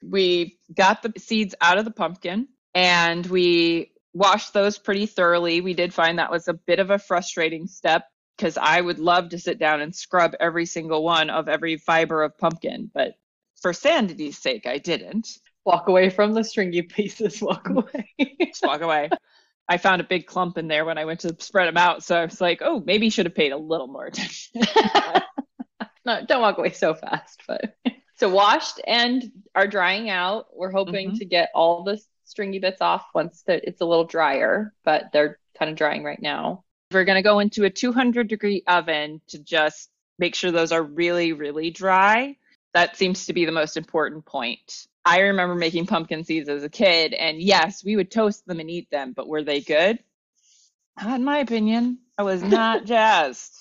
[0.02, 5.62] We got the seeds out of the pumpkin and we washed those pretty thoroughly.
[5.62, 8.06] We did find that was a bit of a frustrating step
[8.38, 12.24] because I would love to sit down and scrub every single one of every fiber
[12.24, 13.16] of pumpkin, but
[13.62, 15.40] for sanity's sake, I didn't.
[15.66, 17.42] Walk away from the stringy pieces.
[17.42, 18.14] Walk away.
[18.40, 19.10] Just walk away.
[19.68, 22.04] I found a big clump in there when I went to spread them out.
[22.04, 24.62] So I was like, oh, maybe you should have paid a little more attention.
[26.06, 27.42] no, don't walk away so fast.
[27.48, 27.76] But
[28.18, 30.48] so washed and are drying out.
[30.56, 31.20] We're hoping Mhm.
[31.20, 35.72] to get all the stringy bits off once it's a little drier, but they're kind
[35.72, 36.64] of drying right now.
[36.92, 40.82] We're going to go into a 200 degree oven to just make sure those are
[40.84, 42.38] really, really dry.
[42.74, 44.88] That seems to be the most important point.
[45.06, 48.70] I remember making pumpkin seeds as a kid, and yes, we would toast them and
[48.70, 50.00] eat them, but were they good?
[51.02, 52.00] Not in my opinion.
[52.18, 53.54] I was not jazzed.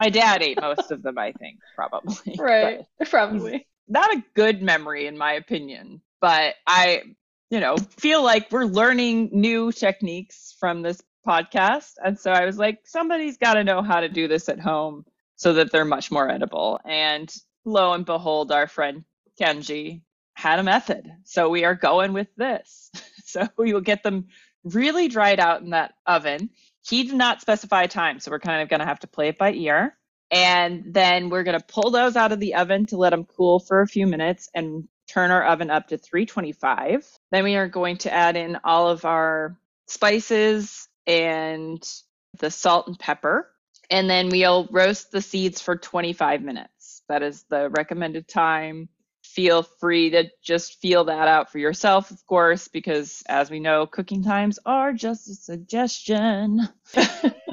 [0.00, 2.34] My dad ate most of them, I think, probably.
[2.38, 2.84] Right.
[2.98, 3.66] But Probably.
[3.88, 6.00] Not a good memory, in my opinion.
[6.20, 7.02] But I,
[7.50, 11.92] you know, feel like we're learning new techniques from this podcast.
[12.02, 15.04] And so I was like, somebody's got to know how to do this at home
[15.36, 16.80] so that they're much more edible.
[16.84, 17.32] And
[17.64, 19.04] lo and behold, our friend
[19.40, 20.02] Kenji
[20.34, 21.10] had a method.
[21.24, 22.90] So we are going with this.
[23.26, 24.28] So we will get them
[24.62, 26.50] really dried out in that oven.
[26.86, 29.38] He did not specify time, so we're kind of going to have to play it
[29.38, 29.96] by ear.
[30.34, 33.60] And then we're going to pull those out of the oven to let them cool
[33.60, 37.08] for a few minutes and turn our oven up to 325.
[37.30, 41.80] Then we are going to add in all of our spices and
[42.40, 43.48] the salt and pepper.
[43.90, 47.02] And then we'll roast the seeds for 25 minutes.
[47.08, 48.88] That is the recommended time.
[49.22, 53.86] Feel free to just feel that out for yourself, of course, because as we know,
[53.86, 56.68] cooking times are just a suggestion.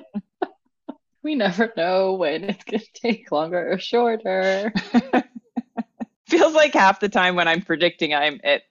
[1.24, 4.74] We never know when it's going to take longer or shorter.
[6.28, 8.62] Feels like half the time when I'm predicting, I'm at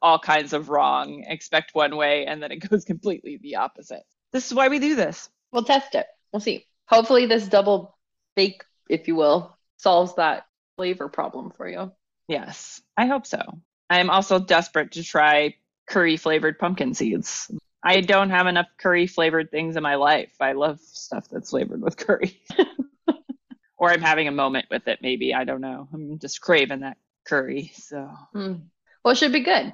[0.00, 4.04] all kinds of wrong, expect one way, and then it goes completely the opposite.
[4.32, 5.28] This is why we do this.
[5.52, 6.06] We'll test it.
[6.32, 6.66] We'll see.
[6.86, 7.98] Hopefully, this double
[8.36, 11.92] bake, if you will, solves that flavor problem for you.
[12.28, 13.40] Yes, I hope so.
[13.90, 15.54] I am also desperate to try
[15.88, 17.50] curry flavored pumpkin seeds.
[17.82, 20.32] I don't have enough curry flavored things in my life.
[20.40, 22.40] I love stuff that's flavored with curry.
[23.78, 25.32] or I'm having a moment with it, maybe.
[25.34, 25.88] I don't know.
[25.92, 27.70] I'm just craving that curry.
[27.74, 28.54] So, Hmm.
[29.04, 29.72] Well, it should be good.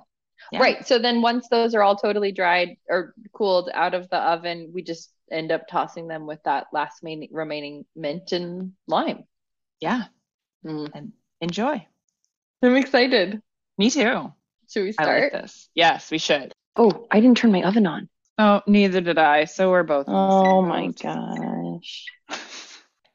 [0.52, 0.60] yeah.
[0.60, 0.86] Right.
[0.86, 4.82] So then once those are all totally dried or cooled out of the oven, we
[4.82, 9.24] just end up tossing them with that last main, remaining mint and lime.
[9.80, 10.04] Yeah.
[10.64, 11.12] Mm.
[11.40, 11.86] Enjoy.
[12.62, 13.40] I'm excited.
[13.78, 14.32] Me too.
[14.68, 15.22] Should we I start?
[15.22, 15.68] like this.
[15.74, 16.52] Yes, we should.
[16.76, 18.08] Oh, I didn't turn my oven on.
[18.38, 19.44] Oh, neither did I.
[19.44, 20.06] So we're both.
[20.08, 22.06] Oh my gosh.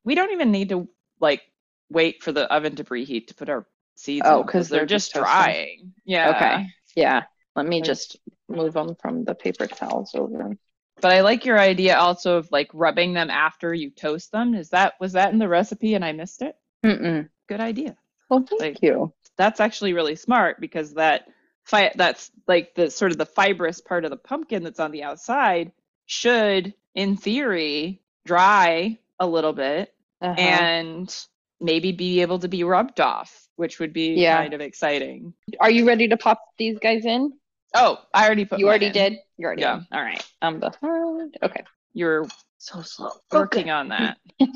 [0.05, 0.87] We don't even need to
[1.19, 1.41] like
[1.89, 4.25] wait for the oven to preheat to put our seeds.
[4.27, 5.23] Oh, in, 'cause they're, they're just just toasting.
[5.43, 5.93] drying.
[6.05, 6.29] Yeah.
[6.35, 6.67] Okay.
[6.95, 7.23] Yeah.
[7.55, 8.15] Let me just
[8.47, 10.57] move them from the paper towels over.
[11.01, 14.55] But I like your idea also of like rubbing them after you toast them.
[14.55, 16.55] Is that was that in the recipe and I missed it?
[16.83, 17.29] Mm-mm.
[17.47, 17.95] Good idea.
[18.29, 19.13] Well, thank Like- you.
[19.37, 21.25] That's actually really smart because that
[21.69, 25.03] fi- that's like the sort of the fibrous part of the pumpkin that's on the
[25.03, 25.71] outside
[26.05, 30.33] should in theory dry a little bit Uh-huh.
[30.39, 31.25] and
[31.61, 34.37] maybe be able to be rubbed off, which would be Yeah.
[34.41, 35.33] kind of exciting.
[35.59, 37.33] Are you ready to pop these guys in?
[37.73, 38.93] Oh, I already put you already in.
[38.93, 39.13] did?
[39.37, 39.75] You already Yeah.
[39.79, 39.87] did.
[39.91, 40.25] All right.
[40.41, 41.37] I'm behind.
[41.43, 41.63] Okay.
[41.93, 42.27] You're
[42.57, 43.11] So slow.
[43.31, 44.17] working on that.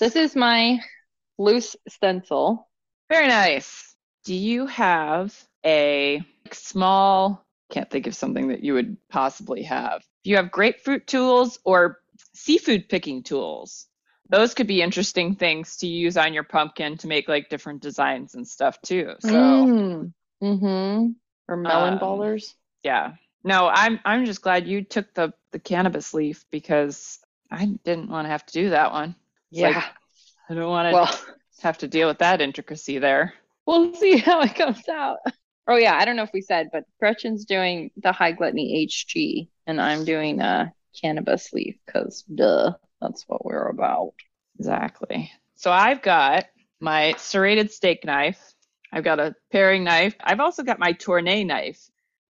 [0.00, 0.80] This is my
[1.38, 2.68] loose stencil.
[3.08, 3.94] Very nice.
[4.24, 5.32] Do you have
[5.64, 6.20] a
[6.52, 10.02] small, can't think of something that you would possibly have.
[10.24, 12.00] Do you have grapefruit tools or
[12.34, 13.86] seafood picking tools?
[14.30, 18.34] Those could be interesting things to use on your pumpkin to make like different designs
[18.34, 19.14] and stuff too.
[19.20, 20.12] So, Mm.
[20.42, 21.08] Mm-hmm.
[21.48, 22.54] Or melon Um, ballers.
[22.82, 23.12] yeah.
[23.44, 27.18] No, I'm I'm just glad you took the the cannabis leaf because
[27.50, 29.14] I didn't want to have to do that one.
[29.52, 29.68] It's Yeah.
[29.68, 29.84] like,
[30.48, 31.20] I don't want to well,
[31.62, 33.34] have to deal with that intricacy there.
[33.66, 35.18] we'll see how it comes out.
[35.66, 39.48] Oh yeah, I don't know if we said, but Gretchen's doing the high gluttony HG,
[39.66, 44.14] and I'm doing a cannabis leaf because duh, that's what we're about.
[44.58, 45.30] Exactly.
[45.56, 46.44] So I've got
[46.80, 48.40] my serrated steak knife.
[48.92, 50.14] I've got a paring knife.
[50.22, 51.80] I've also got my tourné knife,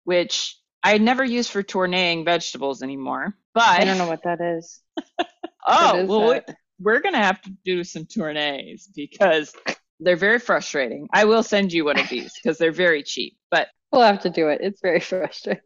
[0.04, 3.36] which I never use for tournaying vegetables anymore.
[3.54, 4.82] But I don't know what that is.
[5.68, 6.56] oh, What is well, we, that?
[6.80, 9.54] we're gonna have to do some tournés because
[10.00, 11.08] they're very frustrating.
[11.14, 14.30] I will send you one of these because they're very cheap, but We'll have to
[14.30, 14.60] do it.
[14.62, 15.64] It's very frustrating.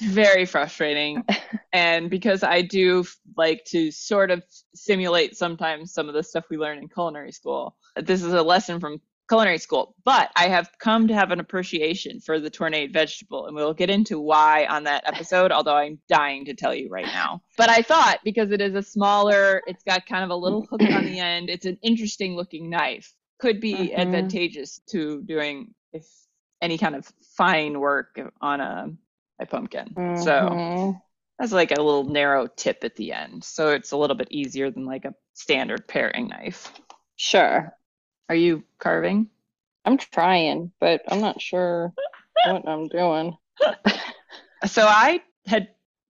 [0.00, 1.24] very frustrating.
[1.72, 3.04] and because I do
[3.36, 4.42] like to sort of
[4.74, 8.80] simulate sometimes some of the stuff we learn in culinary school, this is a lesson
[8.80, 9.94] from culinary school.
[10.04, 13.90] But I have come to have an appreciation for the tornado vegetable, and we'll get
[13.90, 17.40] into why on that episode, although I'm dying to tell you right now.
[17.56, 20.82] But I thought because it is a smaller, it's got kind of a little hook
[20.82, 23.14] on the end, it's an interesting looking knife.
[23.40, 23.98] Could be Mhm.
[23.98, 26.06] advantageous to doing if
[26.60, 28.90] any kind of fine work on a,
[29.40, 29.96] a pumpkin.
[30.16, 31.00] So Mhm.
[31.38, 33.42] that's like a little narrow tip at the end.
[33.44, 36.72] So it's a little bit easier than like a standard paring knife.
[37.16, 37.74] Sure.
[38.28, 39.28] Are you carving?
[39.84, 41.92] I'm trying, but I'm not sure
[42.46, 43.36] what I'm doing.
[44.66, 45.68] So I had,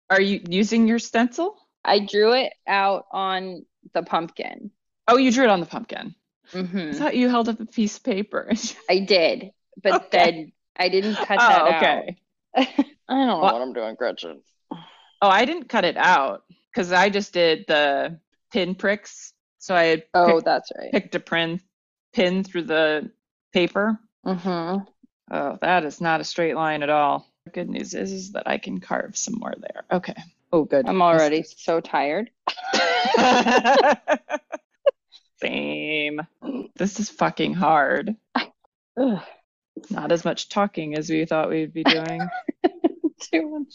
[0.10, 1.56] are you using your stencil?
[1.86, 4.72] I drew it out on the pumpkin.
[5.08, 6.16] Oh, you drew it on the pumpkin.
[6.54, 8.52] I hmm thought you held up a piece of paper.
[8.90, 9.52] I did,
[9.84, 10.08] but Okay.
[10.12, 12.18] then I didn't cut that oh, okay.
[12.58, 12.68] out.
[13.10, 14.42] I don't know Well- what I'm doing, Gretchen.
[15.22, 18.20] Oh, I didn't cut it out because I just did the
[18.54, 19.34] pin pricks.
[19.58, 20.92] So I had Oh, picked, that's right.
[20.94, 21.60] picked a pin,
[22.14, 23.12] pin through the
[23.52, 24.00] paper.
[24.24, 24.78] hmm
[25.32, 27.28] Oh, that is not a straight line at all.
[27.46, 29.84] The good news is, is that I can carve some more there.
[29.92, 30.16] Okay.
[30.54, 30.88] Oh, good.
[30.88, 32.32] I'm already so tired.
[35.42, 36.22] Same.
[36.76, 38.16] This is fucking hard.
[39.00, 39.22] Ugh,
[39.90, 42.22] Not as much talking as we thought we'd be doing.
[43.32, 43.74] too much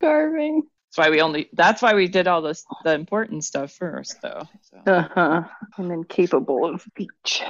[0.00, 0.62] carving.
[0.88, 1.48] That's why we only.
[1.52, 4.48] That's why we did all this the important stuff first, though.
[4.62, 4.92] So.
[4.92, 5.42] Uh huh.
[5.76, 7.42] I'm incapable of speech.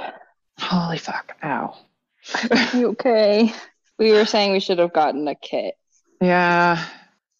[0.59, 1.35] Holy fuck!
[1.43, 1.75] Ow.
[2.73, 3.53] You okay?
[3.97, 5.75] We were saying we should have gotten a kit.
[6.21, 6.83] yeah,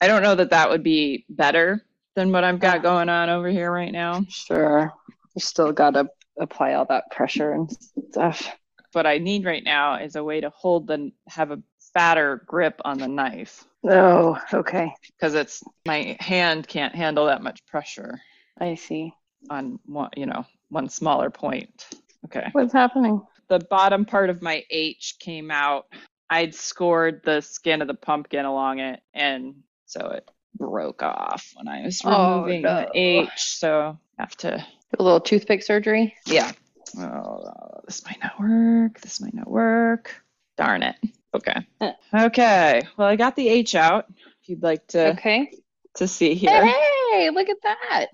[0.01, 1.83] I don't know that that would be better
[2.15, 4.23] than what I've got going on over here right now.
[4.29, 4.93] Sure.
[5.35, 7.69] We still gotta apply all that pressure and
[8.11, 8.51] stuff.
[8.93, 11.61] What I need right now is a way to hold the have a
[11.93, 14.93] fatter grip on the knife Oh, okay.
[15.15, 18.19] because it's my hand can't handle that much pressure
[18.59, 19.13] I see.
[19.49, 21.87] on one, you know, one smaller point.
[22.25, 22.47] Okay.
[22.51, 23.21] What's happening?
[23.47, 25.85] the bottom part of my H came out.
[26.29, 29.55] I'd scored the skin of the pumpkin along it, and
[29.87, 32.75] so it broke off when I was Oh, removing no.
[32.81, 33.29] the H.
[33.37, 34.63] So I have to,
[34.97, 36.15] A little toothpick surgery?
[36.25, 36.51] yeah.
[36.97, 38.99] Oh, this might not work.
[39.01, 40.15] This might not work.
[40.57, 40.95] Darn it.
[41.35, 41.55] Okay.
[41.79, 41.91] Uh.
[42.13, 42.81] Okay.
[42.97, 44.05] Well, I got the H out.
[44.41, 45.51] If you'd like to Okay.
[45.97, 46.65] to see here.
[46.65, 48.07] Hey, look at that.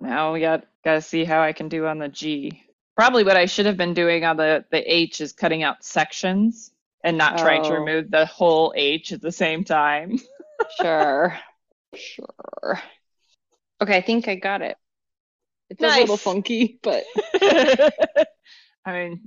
[0.00, 2.62] Now we got got to see how I can do on the G.
[2.94, 6.70] Probably what I should have been doing on the the H is cutting out sections
[7.02, 7.74] and not trying to Oh.
[7.76, 10.18] remove the whole H at the same time.
[10.78, 11.38] Sure.
[11.96, 12.78] Sure.
[13.80, 14.76] Okay, I think I got it.
[15.70, 17.04] It's a little funky, but
[18.84, 19.22] I mean,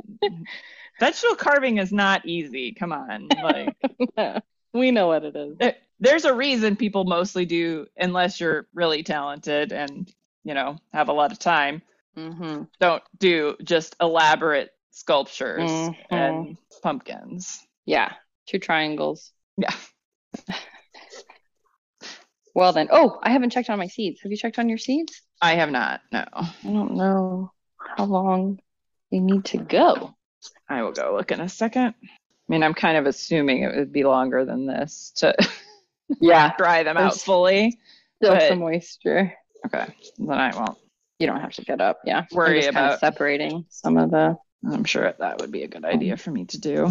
[1.00, 2.74] vegetable carving is not easy.
[2.74, 3.76] Come on, like
[4.74, 5.58] we know what it is.
[5.58, 10.12] there- there's a reason people mostly do unless you're really talented and
[10.44, 11.82] you know have a lot of time.
[12.18, 12.64] Mm-hmm.
[12.82, 15.96] Don't do just elaborate sculptures Mhm.
[16.12, 17.66] and pumpkins.
[17.86, 18.12] Yeah,
[18.48, 19.32] two triangles.
[19.58, 19.74] Yeah.
[22.56, 24.22] Well then, oh, I haven't checked on my seeds.
[24.22, 25.24] Have you checked on your seeds?
[25.44, 26.00] I have not.
[26.12, 26.24] No.
[26.34, 27.52] I don't know
[27.98, 28.60] how long
[29.12, 30.16] they need to go.
[30.70, 31.96] I will go look in a second.
[32.02, 35.36] I mean, I'm kind of assuming it would be longer than this to
[36.22, 37.78] Yeah, dry them out fully.
[38.22, 39.34] still But- some moisture.
[39.66, 39.86] Okay,
[40.18, 40.78] then I won't.
[41.20, 42.00] You don't have to get up.
[42.06, 44.38] Yeah, Worry about- separating some of the.
[44.66, 46.88] I'm sure that would be a good idea um, for me to do.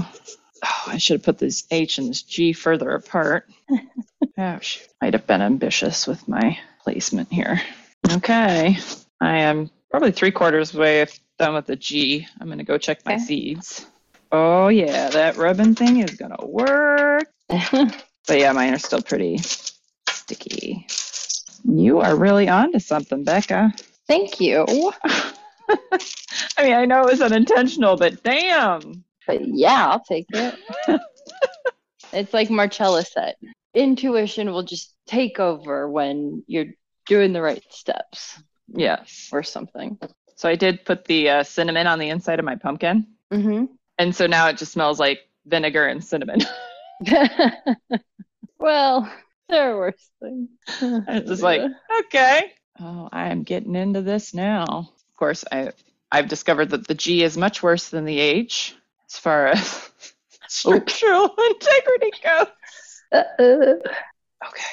[0.64, 3.48] Oh, I should have put this H and this G further apart.
[4.38, 4.86] oh, shoot.
[5.00, 7.60] Might have been ambitious with my placement here.
[8.10, 8.76] Okay,
[9.20, 11.06] I am probably three quarters way
[11.38, 12.26] done with the G.
[12.40, 13.24] I'm going to go check my Okay.
[13.24, 13.86] seeds.
[14.30, 17.28] Oh, yeah, that rubbing thing is going to work.
[18.28, 20.86] But yeah, mine are still pretty sticky.
[21.64, 23.72] You are really onto something, Becca.
[24.06, 24.64] Thank you.
[25.04, 29.04] I mean, I know it was unintentional, but damn.
[29.26, 30.54] But yeah, I'll take it.
[32.12, 33.34] it's like Marcella said
[33.74, 36.66] intuition will just take over when you're
[37.06, 39.28] doing the right steps Yes.
[39.32, 39.98] or something.
[40.36, 43.06] So I did put the uh, cinnamon on the inside of my pumpkin.
[43.30, 43.66] Mm-hmm.
[43.98, 46.40] And so now it just smells like vinegar and cinnamon.
[48.58, 49.12] well,
[49.48, 50.48] there are worse things.
[50.80, 51.62] it's just like,
[52.04, 52.52] okay.
[52.80, 54.64] Oh, I am getting into this now.
[54.64, 55.72] Of course, I,
[56.10, 58.74] I've discovered that the G is much worse than the H
[59.10, 59.90] as far as
[60.48, 62.46] structural integrity goes.
[63.12, 63.74] Uh-uh.
[64.48, 64.72] Okay.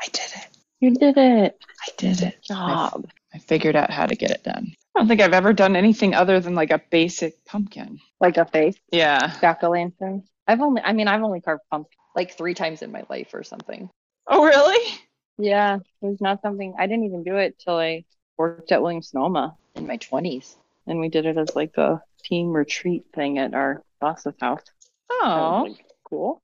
[0.00, 0.48] I did it.
[0.80, 1.58] You did it.
[1.86, 2.42] I did it.
[2.42, 3.06] Job.
[3.34, 4.74] I figured out how to get it done.
[4.94, 8.00] I don't think I've ever done anything other than like a basic pumpkin.
[8.20, 9.32] Like a face, Yeah.
[9.40, 10.24] jack o' lantern.
[10.48, 13.44] I've only, I mean, I've only carved pumpkin like three times in my life or
[13.44, 13.88] something.
[14.26, 14.98] Oh, really?
[15.38, 18.04] Yeah, it was not something I didn't even do it till I
[18.36, 20.56] worked at Williams Sonoma in my 20s.
[20.86, 24.64] And we did it as like a team retreat thing at our boss's house.
[25.10, 26.42] Oh, like, cool.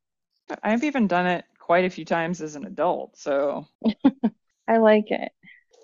[0.62, 3.18] I've even done it quite a few times as an adult.
[3.18, 3.66] So,
[4.68, 5.32] I like it.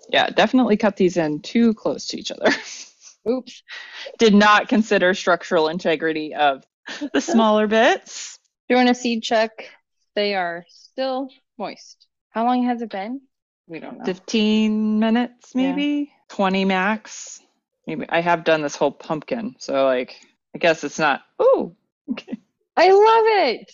[0.07, 2.49] yeah, definitely cut these in too close to each other.
[3.29, 3.63] Oops.
[4.17, 6.63] Did not consider structural integrity of
[7.13, 8.39] the smaller bits.
[8.69, 9.51] Doing a seed check.
[10.15, 11.27] They are still
[11.57, 12.07] moist.
[12.29, 13.19] How long has it been?
[13.67, 14.05] We don't know.
[14.05, 17.41] 15 minutes, maybe 20 max.
[17.85, 20.15] Maybe I have done this whole pumpkin, so like
[20.55, 21.23] I guess it's not.
[21.39, 21.75] Oh,
[22.09, 22.37] okay.
[22.77, 23.71] I love it.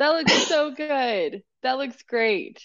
[0.00, 1.44] That looks so good.
[1.62, 2.60] That looks great.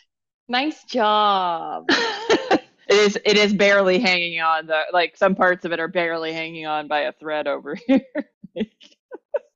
[0.47, 1.85] Nice job.
[1.89, 3.19] it is.
[3.23, 4.67] It is barely hanging on.
[4.67, 8.01] The like some parts of it are barely hanging on by a thread over here.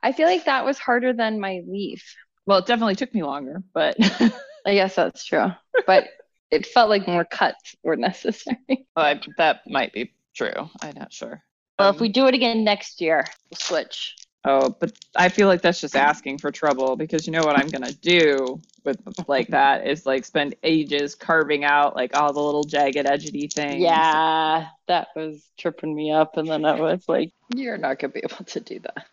[0.03, 2.15] I feel like that was harder than my leaf.
[2.45, 3.95] well, it definitely took me longer, but
[4.65, 5.47] I guess that's true.
[5.88, 6.05] But
[6.51, 8.88] it felt like more cuts were necessary.
[8.95, 10.69] I, that might be true.
[10.82, 11.43] I'm not sure.
[11.77, 14.15] Well, Um, if we do it again next year, we'll switch.
[14.45, 17.69] Oh, but I feel like that's just asking for trouble because you know what I'm
[17.69, 22.63] gonna do with like that is like spend ages carving out like all the little
[22.63, 23.83] jagged edgety things.
[23.83, 26.37] Yeah, that was tripping me up.
[26.37, 29.05] And then I was like, you're not going to be able to do that.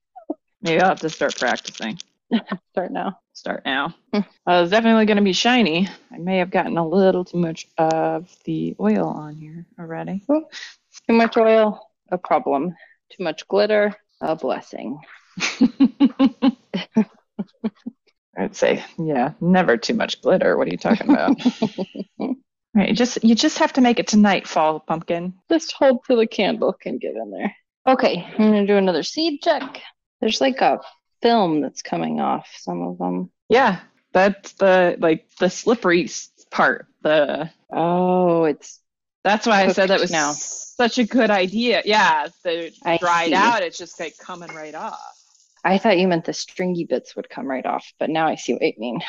[0.63, 1.99] Maybe I'll have to start practicing.
[2.73, 3.21] Start now.
[3.33, 3.95] Start now.
[4.13, 4.21] Hmm.
[4.47, 5.89] Uh, it's definitely gonna be shiny.
[6.13, 10.25] I may have gotten a little too much of the oil on here already.
[10.27, 12.75] Too much oil, a problem.
[13.11, 15.01] Too much glitter, a blessing.
[18.39, 20.57] I'd say, yeah, never too much glitter.
[20.57, 21.39] What are you talking about?
[22.75, 25.35] right, you just you just have to make it to nightfall, pumpkin.
[25.51, 27.55] Just hold till the candle can get in there.
[27.87, 29.81] Okay, I'm going to do another seed check.
[30.21, 30.81] There's like a
[31.23, 33.31] film that's coming off some of them.
[33.49, 33.81] Yeah,
[34.13, 36.09] that's the like the slippery
[36.51, 36.87] part.
[37.03, 38.81] The Oh, it's
[39.25, 40.33] that's why I said that was now.
[40.33, 41.83] such a good idea.
[41.85, 43.35] Yeah, the I dried see.
[43.35, 45.16] out, it's just like coming right off.
[45.67, 48.53] I thought you meant the stringy bits would come right off, but now I see
[48.53, 49.01] what you mean.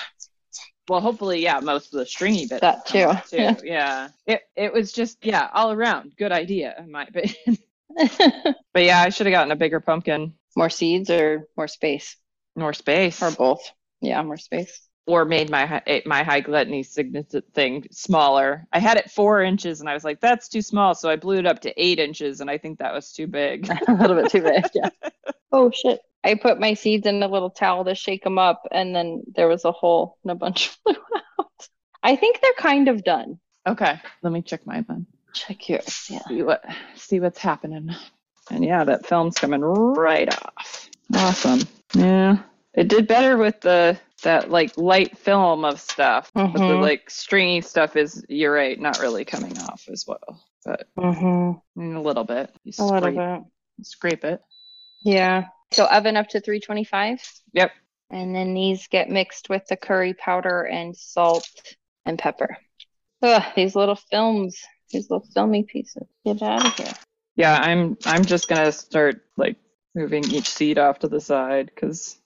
[0.90, 2.62] Well, hopefully, yeah, most of the stringy bits.
[2.62, 3.38] That too, too.
[3.38, 3.56] yeah.
[3.64, 4.08] Yeah.
[4.26, 7.58] It it was just yeah, all around good idea in my opinion.
[8.74, 12.16] but yeah, I should have gotten a bigger pumpkin, more seeds or more space
[12.58, 13.72] more space, or both.
[14.02, 14.87] Yeah, more space.
[15.08, 18.68] Or made my my high gluttony signature thing smaller.
[18.74, 21.38] I had it four inches, and I was like, that's too small, so I blew
[21.38, 23.70] it up to eight inches, and I think that was too big.
[23.88, 24.66] a little bit too big.
[24.74, 24.90] Yeah.
[25.50, 26.02] Oh shit.
[26.26, 29.48] I put my seeds in a little towel to shake them up, and then there
[29.48, 30.94] was a hole and a bunch flew
[31.40, 31.70] out.
[32.04, 33.40] I think they're kind of done.
[33.66, 35.08] okay, let me check mine then.
[35.34, 36.08] Check yours.
[36.10, 36.20] Yeah.
[36.28, 37.96] see what see what's happening.
[38.52, 40.90] And yeah, that film's coming right off.
[41.16, 41.62] Awesome.
[41.94, 42.40] Yeah.
[42.74, 46.32] It did better with the that like light film of stuff.
[46.34, 46.82] But the Mhm.
[46.82, 50.42] like stringy stuff is you're right, not really coming off as well.
[50.66, 51.58] But Mm-hmm.
[51.80, 52.52] I mean, a little bit.
[52.64, 53.42] You A little scrape, bit.
[53.86, 54.42] scrape it.
[55.04, 55.46] Yeah.
[55.72, 57.22] So oven up to 325.
[57.54, 57.72] Yep.
[58.10, 61.48] And then these get mixed with the curry powder and salt
[62.06, 62.58] and pepper.
[63.22, 64.58] Ugh, these little films,
[64.92, 66.08] these little filmy pieces.
[66.26, 66.94] Get out of here.
[67.36, 69.58] Yeah, I'm I'm just gonna start like
[69.94, 72.18] moving each seed off to the side because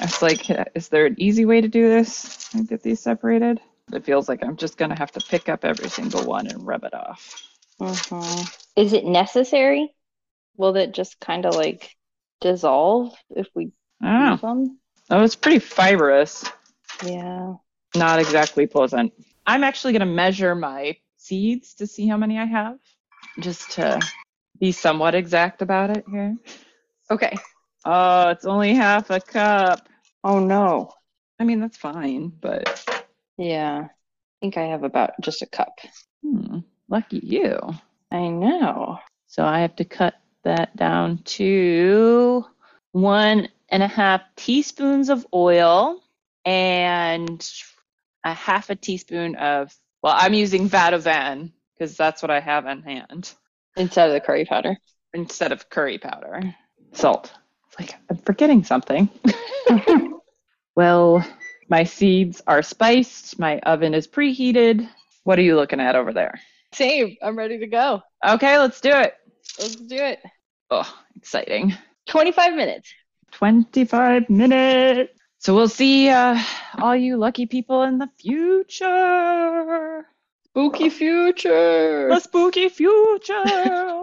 [0.00, 3.60] I was like, is there an easy way to do this and get these separated?
[3.92, 6.84] It feels like I'm just gonna have to pick up every single one and rub
[6.84, 7.42] it off.
[7.80, 8.42] hmm
[8.76, 9.92] Is it necessary?
[10.56, 11.94] Will it just kind of like
[12.40, 13.72] dissolve if we
[14.02, 14.78] use them?
[15.08, 16.44] Oh, it's pretty fibrous.
[17.04, 17.54] Yeah.
[17.94, 19.12] Not exactly pleasant.
[19.46, 22.78] I'm actually gonna measure my seeds to see how many I have,
[23.40, 24.00] just to
[24.58, 26.36] be somewhat exact about it here.
[27.10, 27.36] Okay.
[27.88, 29.88] Oh, it's only half a cup.
[30.24, 30.92] Oh no.
[31.38, 32.84] I mean, that's fine, but
[33.38, 33.84] Yeah.
[33.88, 33.90] I
[34.40, 35.78] think I have about just a cup.
[36.22, 36.58] hmm,
[36.88, 37.58] lucky you.
[38.10, 38.98] I know.
[39.28, 42.44] So I have to cut that down to
[42.92, 46.00] one and a half teaspoons of oil
[46.44, 47.48] and
[48.24, 49.72] a half a teaspoon of,
[50.02, 53.32] well, I'm using Vadouvan because that's what I have on hand
[53.76, 54.76] Instead of the curry powder.
[55.12, 56.42] instead of curry powder.
[56.92, 57.32] Salt.
[57.78, 59.08] Like I'm forgetting something.
[60.76, 61.26] well,
[61.68, 63.38] my seeds are spiced.
[63.38, 64.88] My oven is preheated.
[65.24, 66.40] What are you looking at over there?
[66.72, 67.16] Same.
[67.22, 68.02] I'm ready to go.
[68.26, 69.14] Okay, let's do it.
[69.58, 70.20] Let's do it.
[70.70, 71.74] Oh, exciting.
[72.06, 72.92] 25 minutes.
[73.32, 75.12] 25 minutes.
[75.38, 76.42] So we'll see uh,
[76.78, 80.06] all you lucky people in the future.
[80.46, 82.08] Spooky future.
[82.08, 84.02] The spooky future.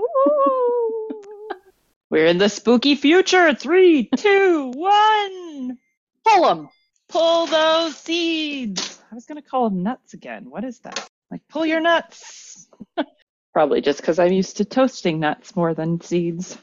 [2.14, 3.55] We're in the spooky future.
[3.55, 5.80] Three, two, one.
[6.24, 6.70] Pull 'em.
[7.09, 9.01] Pull those seeds.
[9.11, 10.47] I was going to call them nuts again.
[10.47, 11.09] What is that?
[11.32, 12.70] Like, pull your nuts.
[13.53, 16.55] Probably just because I'm used to toasting nuts more than seeds.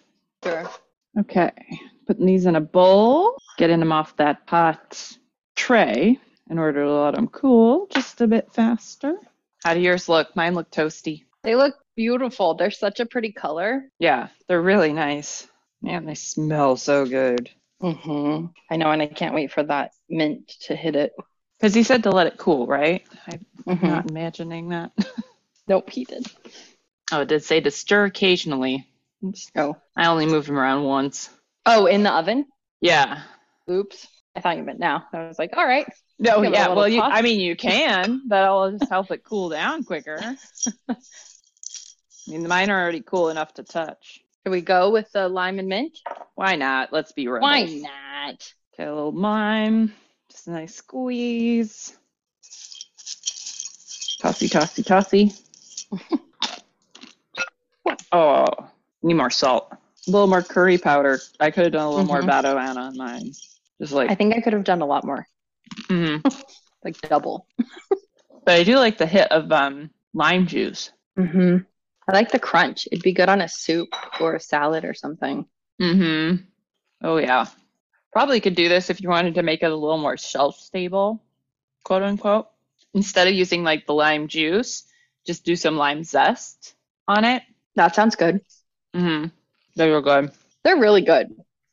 [0.44, 0.70] Sure.
[1.18, 1.50] Okay,
[2.06, 5.16] putting these in a bowl, getting them off that pot
[5.56, 9.16] tray in order to let them cool just a bit faster.
[9.64, 10.36] How do yours look?
[10.36, 11.24] Mine look toasty.
[11.42, 12.54] They look beautiful.
[12.54, 13.84] They're such a pretty color.
[13.98, 15.46] Yeah, they're really nice.
[15.82, 17.50] Man, they smell so good.
[17.80, 21.12] hmm I know, and I can't wait for that mint to hit it.
[21.58, 23.04] Because he said to let it cool, right?
[23.26, 23.82] I'm Mhm.
[23.82, 24.92] not imagining that.
[25.68, 26.26] Nope, he did.
[27.12, 28.88] oh, it did say to stir occasionally.
[29.24, 29.52] Oops.
[29.54, 29.76] Oh.
[29.96, 31.30] I only moved him around once.
[31.64, 32.46] Oh, in the oven?
[32.80, 33.22] Yeah.
[33.70, 34.04] Oops.
[34.34, 35.04] I thought you meant now.
[35.12, 35.86] I was like, all right.
[36.18, 36.74] No, Give it a yeah.
[36.74, 37.00] Well, you.
[37.00, 38.22] I mean, you can.
[38.26, 40.18] That'll just help it cool down quicker.
[42.26, 44.22] I mean, the mine are already cool enough to touch.
[44.44, 45.98] Should we go with the lime and mint?
[46.34, 46.92] Why not?
[46.92, 47.42] Let's be real.
[47.42, 48.52] Why not?
[48.74, 49.92] Okay, a little lime.
[50.30, 51.96] Just a nice squeeze.
[54.20, 55.32] Tossy, tossy, tossy.
[58.12, 58.46] oh,
[59.02, 59.68] need more salt.
[59.72, 61.20] A little more curry powder.
[61.40, 62.28] I could have done a little more Mhm.
[62.28, 63.32] Vadouvan on mine.
[63.80, 65.26] Just like, I think I could have done a lot more,
[65.88, 66.22] mhm.
[66.84, 67.46] like double.
[68.44, 70.92] but I do like the hit of um lime juice.
[71.16, 71.58] hmm
[72.10, 72.88] I like the crunch.
[72.90, 75.46] It'd be good on a soup or a salad or something.
[75.80, 76.42] Mm-hmm.
[77.02, 77.46] Oh yeah.
[78.12, 81.22] Probably could do this if you wanted to make it a little more shelf stable,
[81.84, 82.48] quote unquote.
[82.94, 84.84] Instead of using like the lime juice,
[85.26, 86.74] just do some lime zest
[87.06, 87.42] on it.
[87.76, 88.40] That sounds good.
[88.94, 89.28] Mm-hmm.
[89.76, 90.32] They were good.
[90.64, 91.28] They're really good.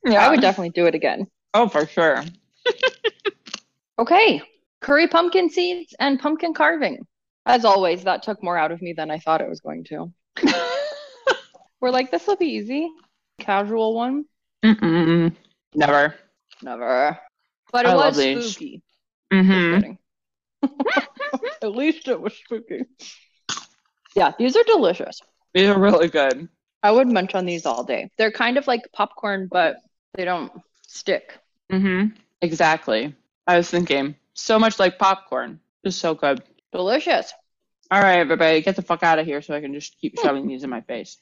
[0.05, 0.25] Yeah.
[0.25, 1.27] I would definitely do it again.
[1.53, 2.23] Oh, for sure.
[3.99, 4.41] Okay.
[4.79, 7.07] Curry pumpkin seeds and pumpkin carving.
[7.45, 10.13] As always, that took more out of me than I thought it was going to.
[11.81, 12.89] We're like, this will be easy.
[13.39, 14.25] Casual one.
[14.63, 15.35] Mm-mm.
[15.75, 16.15] Never.
[16.61, 17.19] Never.
[17.71, 18.81] But it I was spooky.
[19.31, 19.91] Mm-hmm.
[21.61, 22.85] At least it was spooky.
[24.15, 25.21] Yeah, these are delicious.
[25.53, 26.47] These are really good.
[26.83, 28.09] I would munch on these all day.
[28.17, 29.77] They're kind of like popcorn, but
[30.13, 30.51] they don't
[30.87, 31.37] stick.
[31.71, 32.15] Mm-hmm.
[32.41, 33.15] Exactly.
[33.45, 35.59] I was thinking so much like popcorn.
[35.85, 36.41] Just so good.
[36.71, 37.33] Delicious.
[37.89, 40.45] All right, everybody, get the fuck out of here so I can just keep shoving
[40.47, 41.17] these in my face.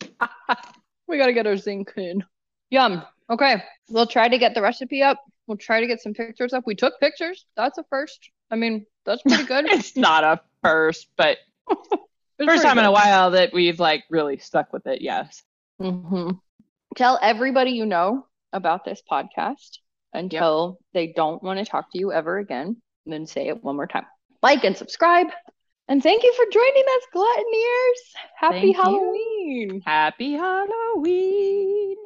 [1.06, 2.24] we gotta get our zinc in.
[2.70, 3.02] Yum.
[3.30, 3.62] Okay.
[3.88, 5.22] We'll try to get the recipe up.
[5.46, 6.64] We'll try to get some pictures up.
[6.66, 7.46] We took pictures.
[7.56, 8.30] That's a first.
[8.50, 9.66] I mean, that's pretty good.
[9.70, 11.38] It's not a first, but
[12.44, 15.02] first time in a while that we've like really stuck with it.
[15.02, 15.42] Yes.
[15.78, 16.30] hmm
[16.96, 19.78] Tell everybody you know about this podcast
[20.12, 22.76] until they don't want to talk to you ever again.
[23.04, 24.06] And then say it one more time.
[24.42, 25.28] Like and subscribe.
[25.88, 28.20] And thank you for joining us, Gluttoneers.
[28.36, 28.82] Happy Thank you.
[28.82, 29.82] Halloween.
[29.86, 31.96] Happy Halloween.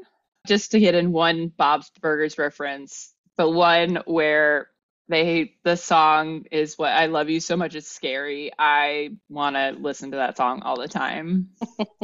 [0.47, 4.69] Just to get in one Bob's Burgers reference, the one where
[5.09, 8.53] they the song is what I love you so much it's scary.
[8.57, 11.49] I want to listen to that song all the time.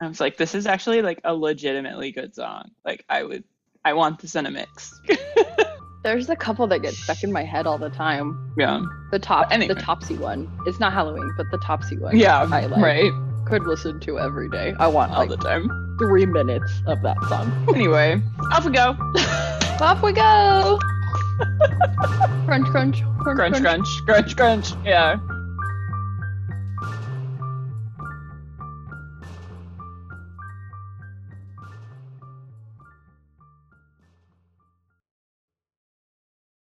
[0.00, 2.72] I was like, this is actually like a legitimately good song.
[2.84, 3.44] Like I would,
[3.84, 5.00] I want this in a mix.
[6.04, 8.52] There's a couple that get stuck in my head all the time.
[8.58, 9.72] yeah, The top, Anyway.
[9.74, 10.50] the Topsy one.
[10.66, 12.14] It's not Halloween, but the Topsy one.
[12.16, 12.80] yeah, I like.
[12.82, 13.10] right,
[13.46, 14.74] Could listen to every day.
[14.78, 15.96] I want all like the time.
[15.98, 17.50] three minutes of that song.
[17.74, 18.20] Anyway,
[18.52, 18.94] off we go.
[19.80, 20.78] Off we go.
[22.44, 24.72] crunch, crunch, crunch, crunch, crunch, crunch, crunch.
[24.84, 25.16] Yeah.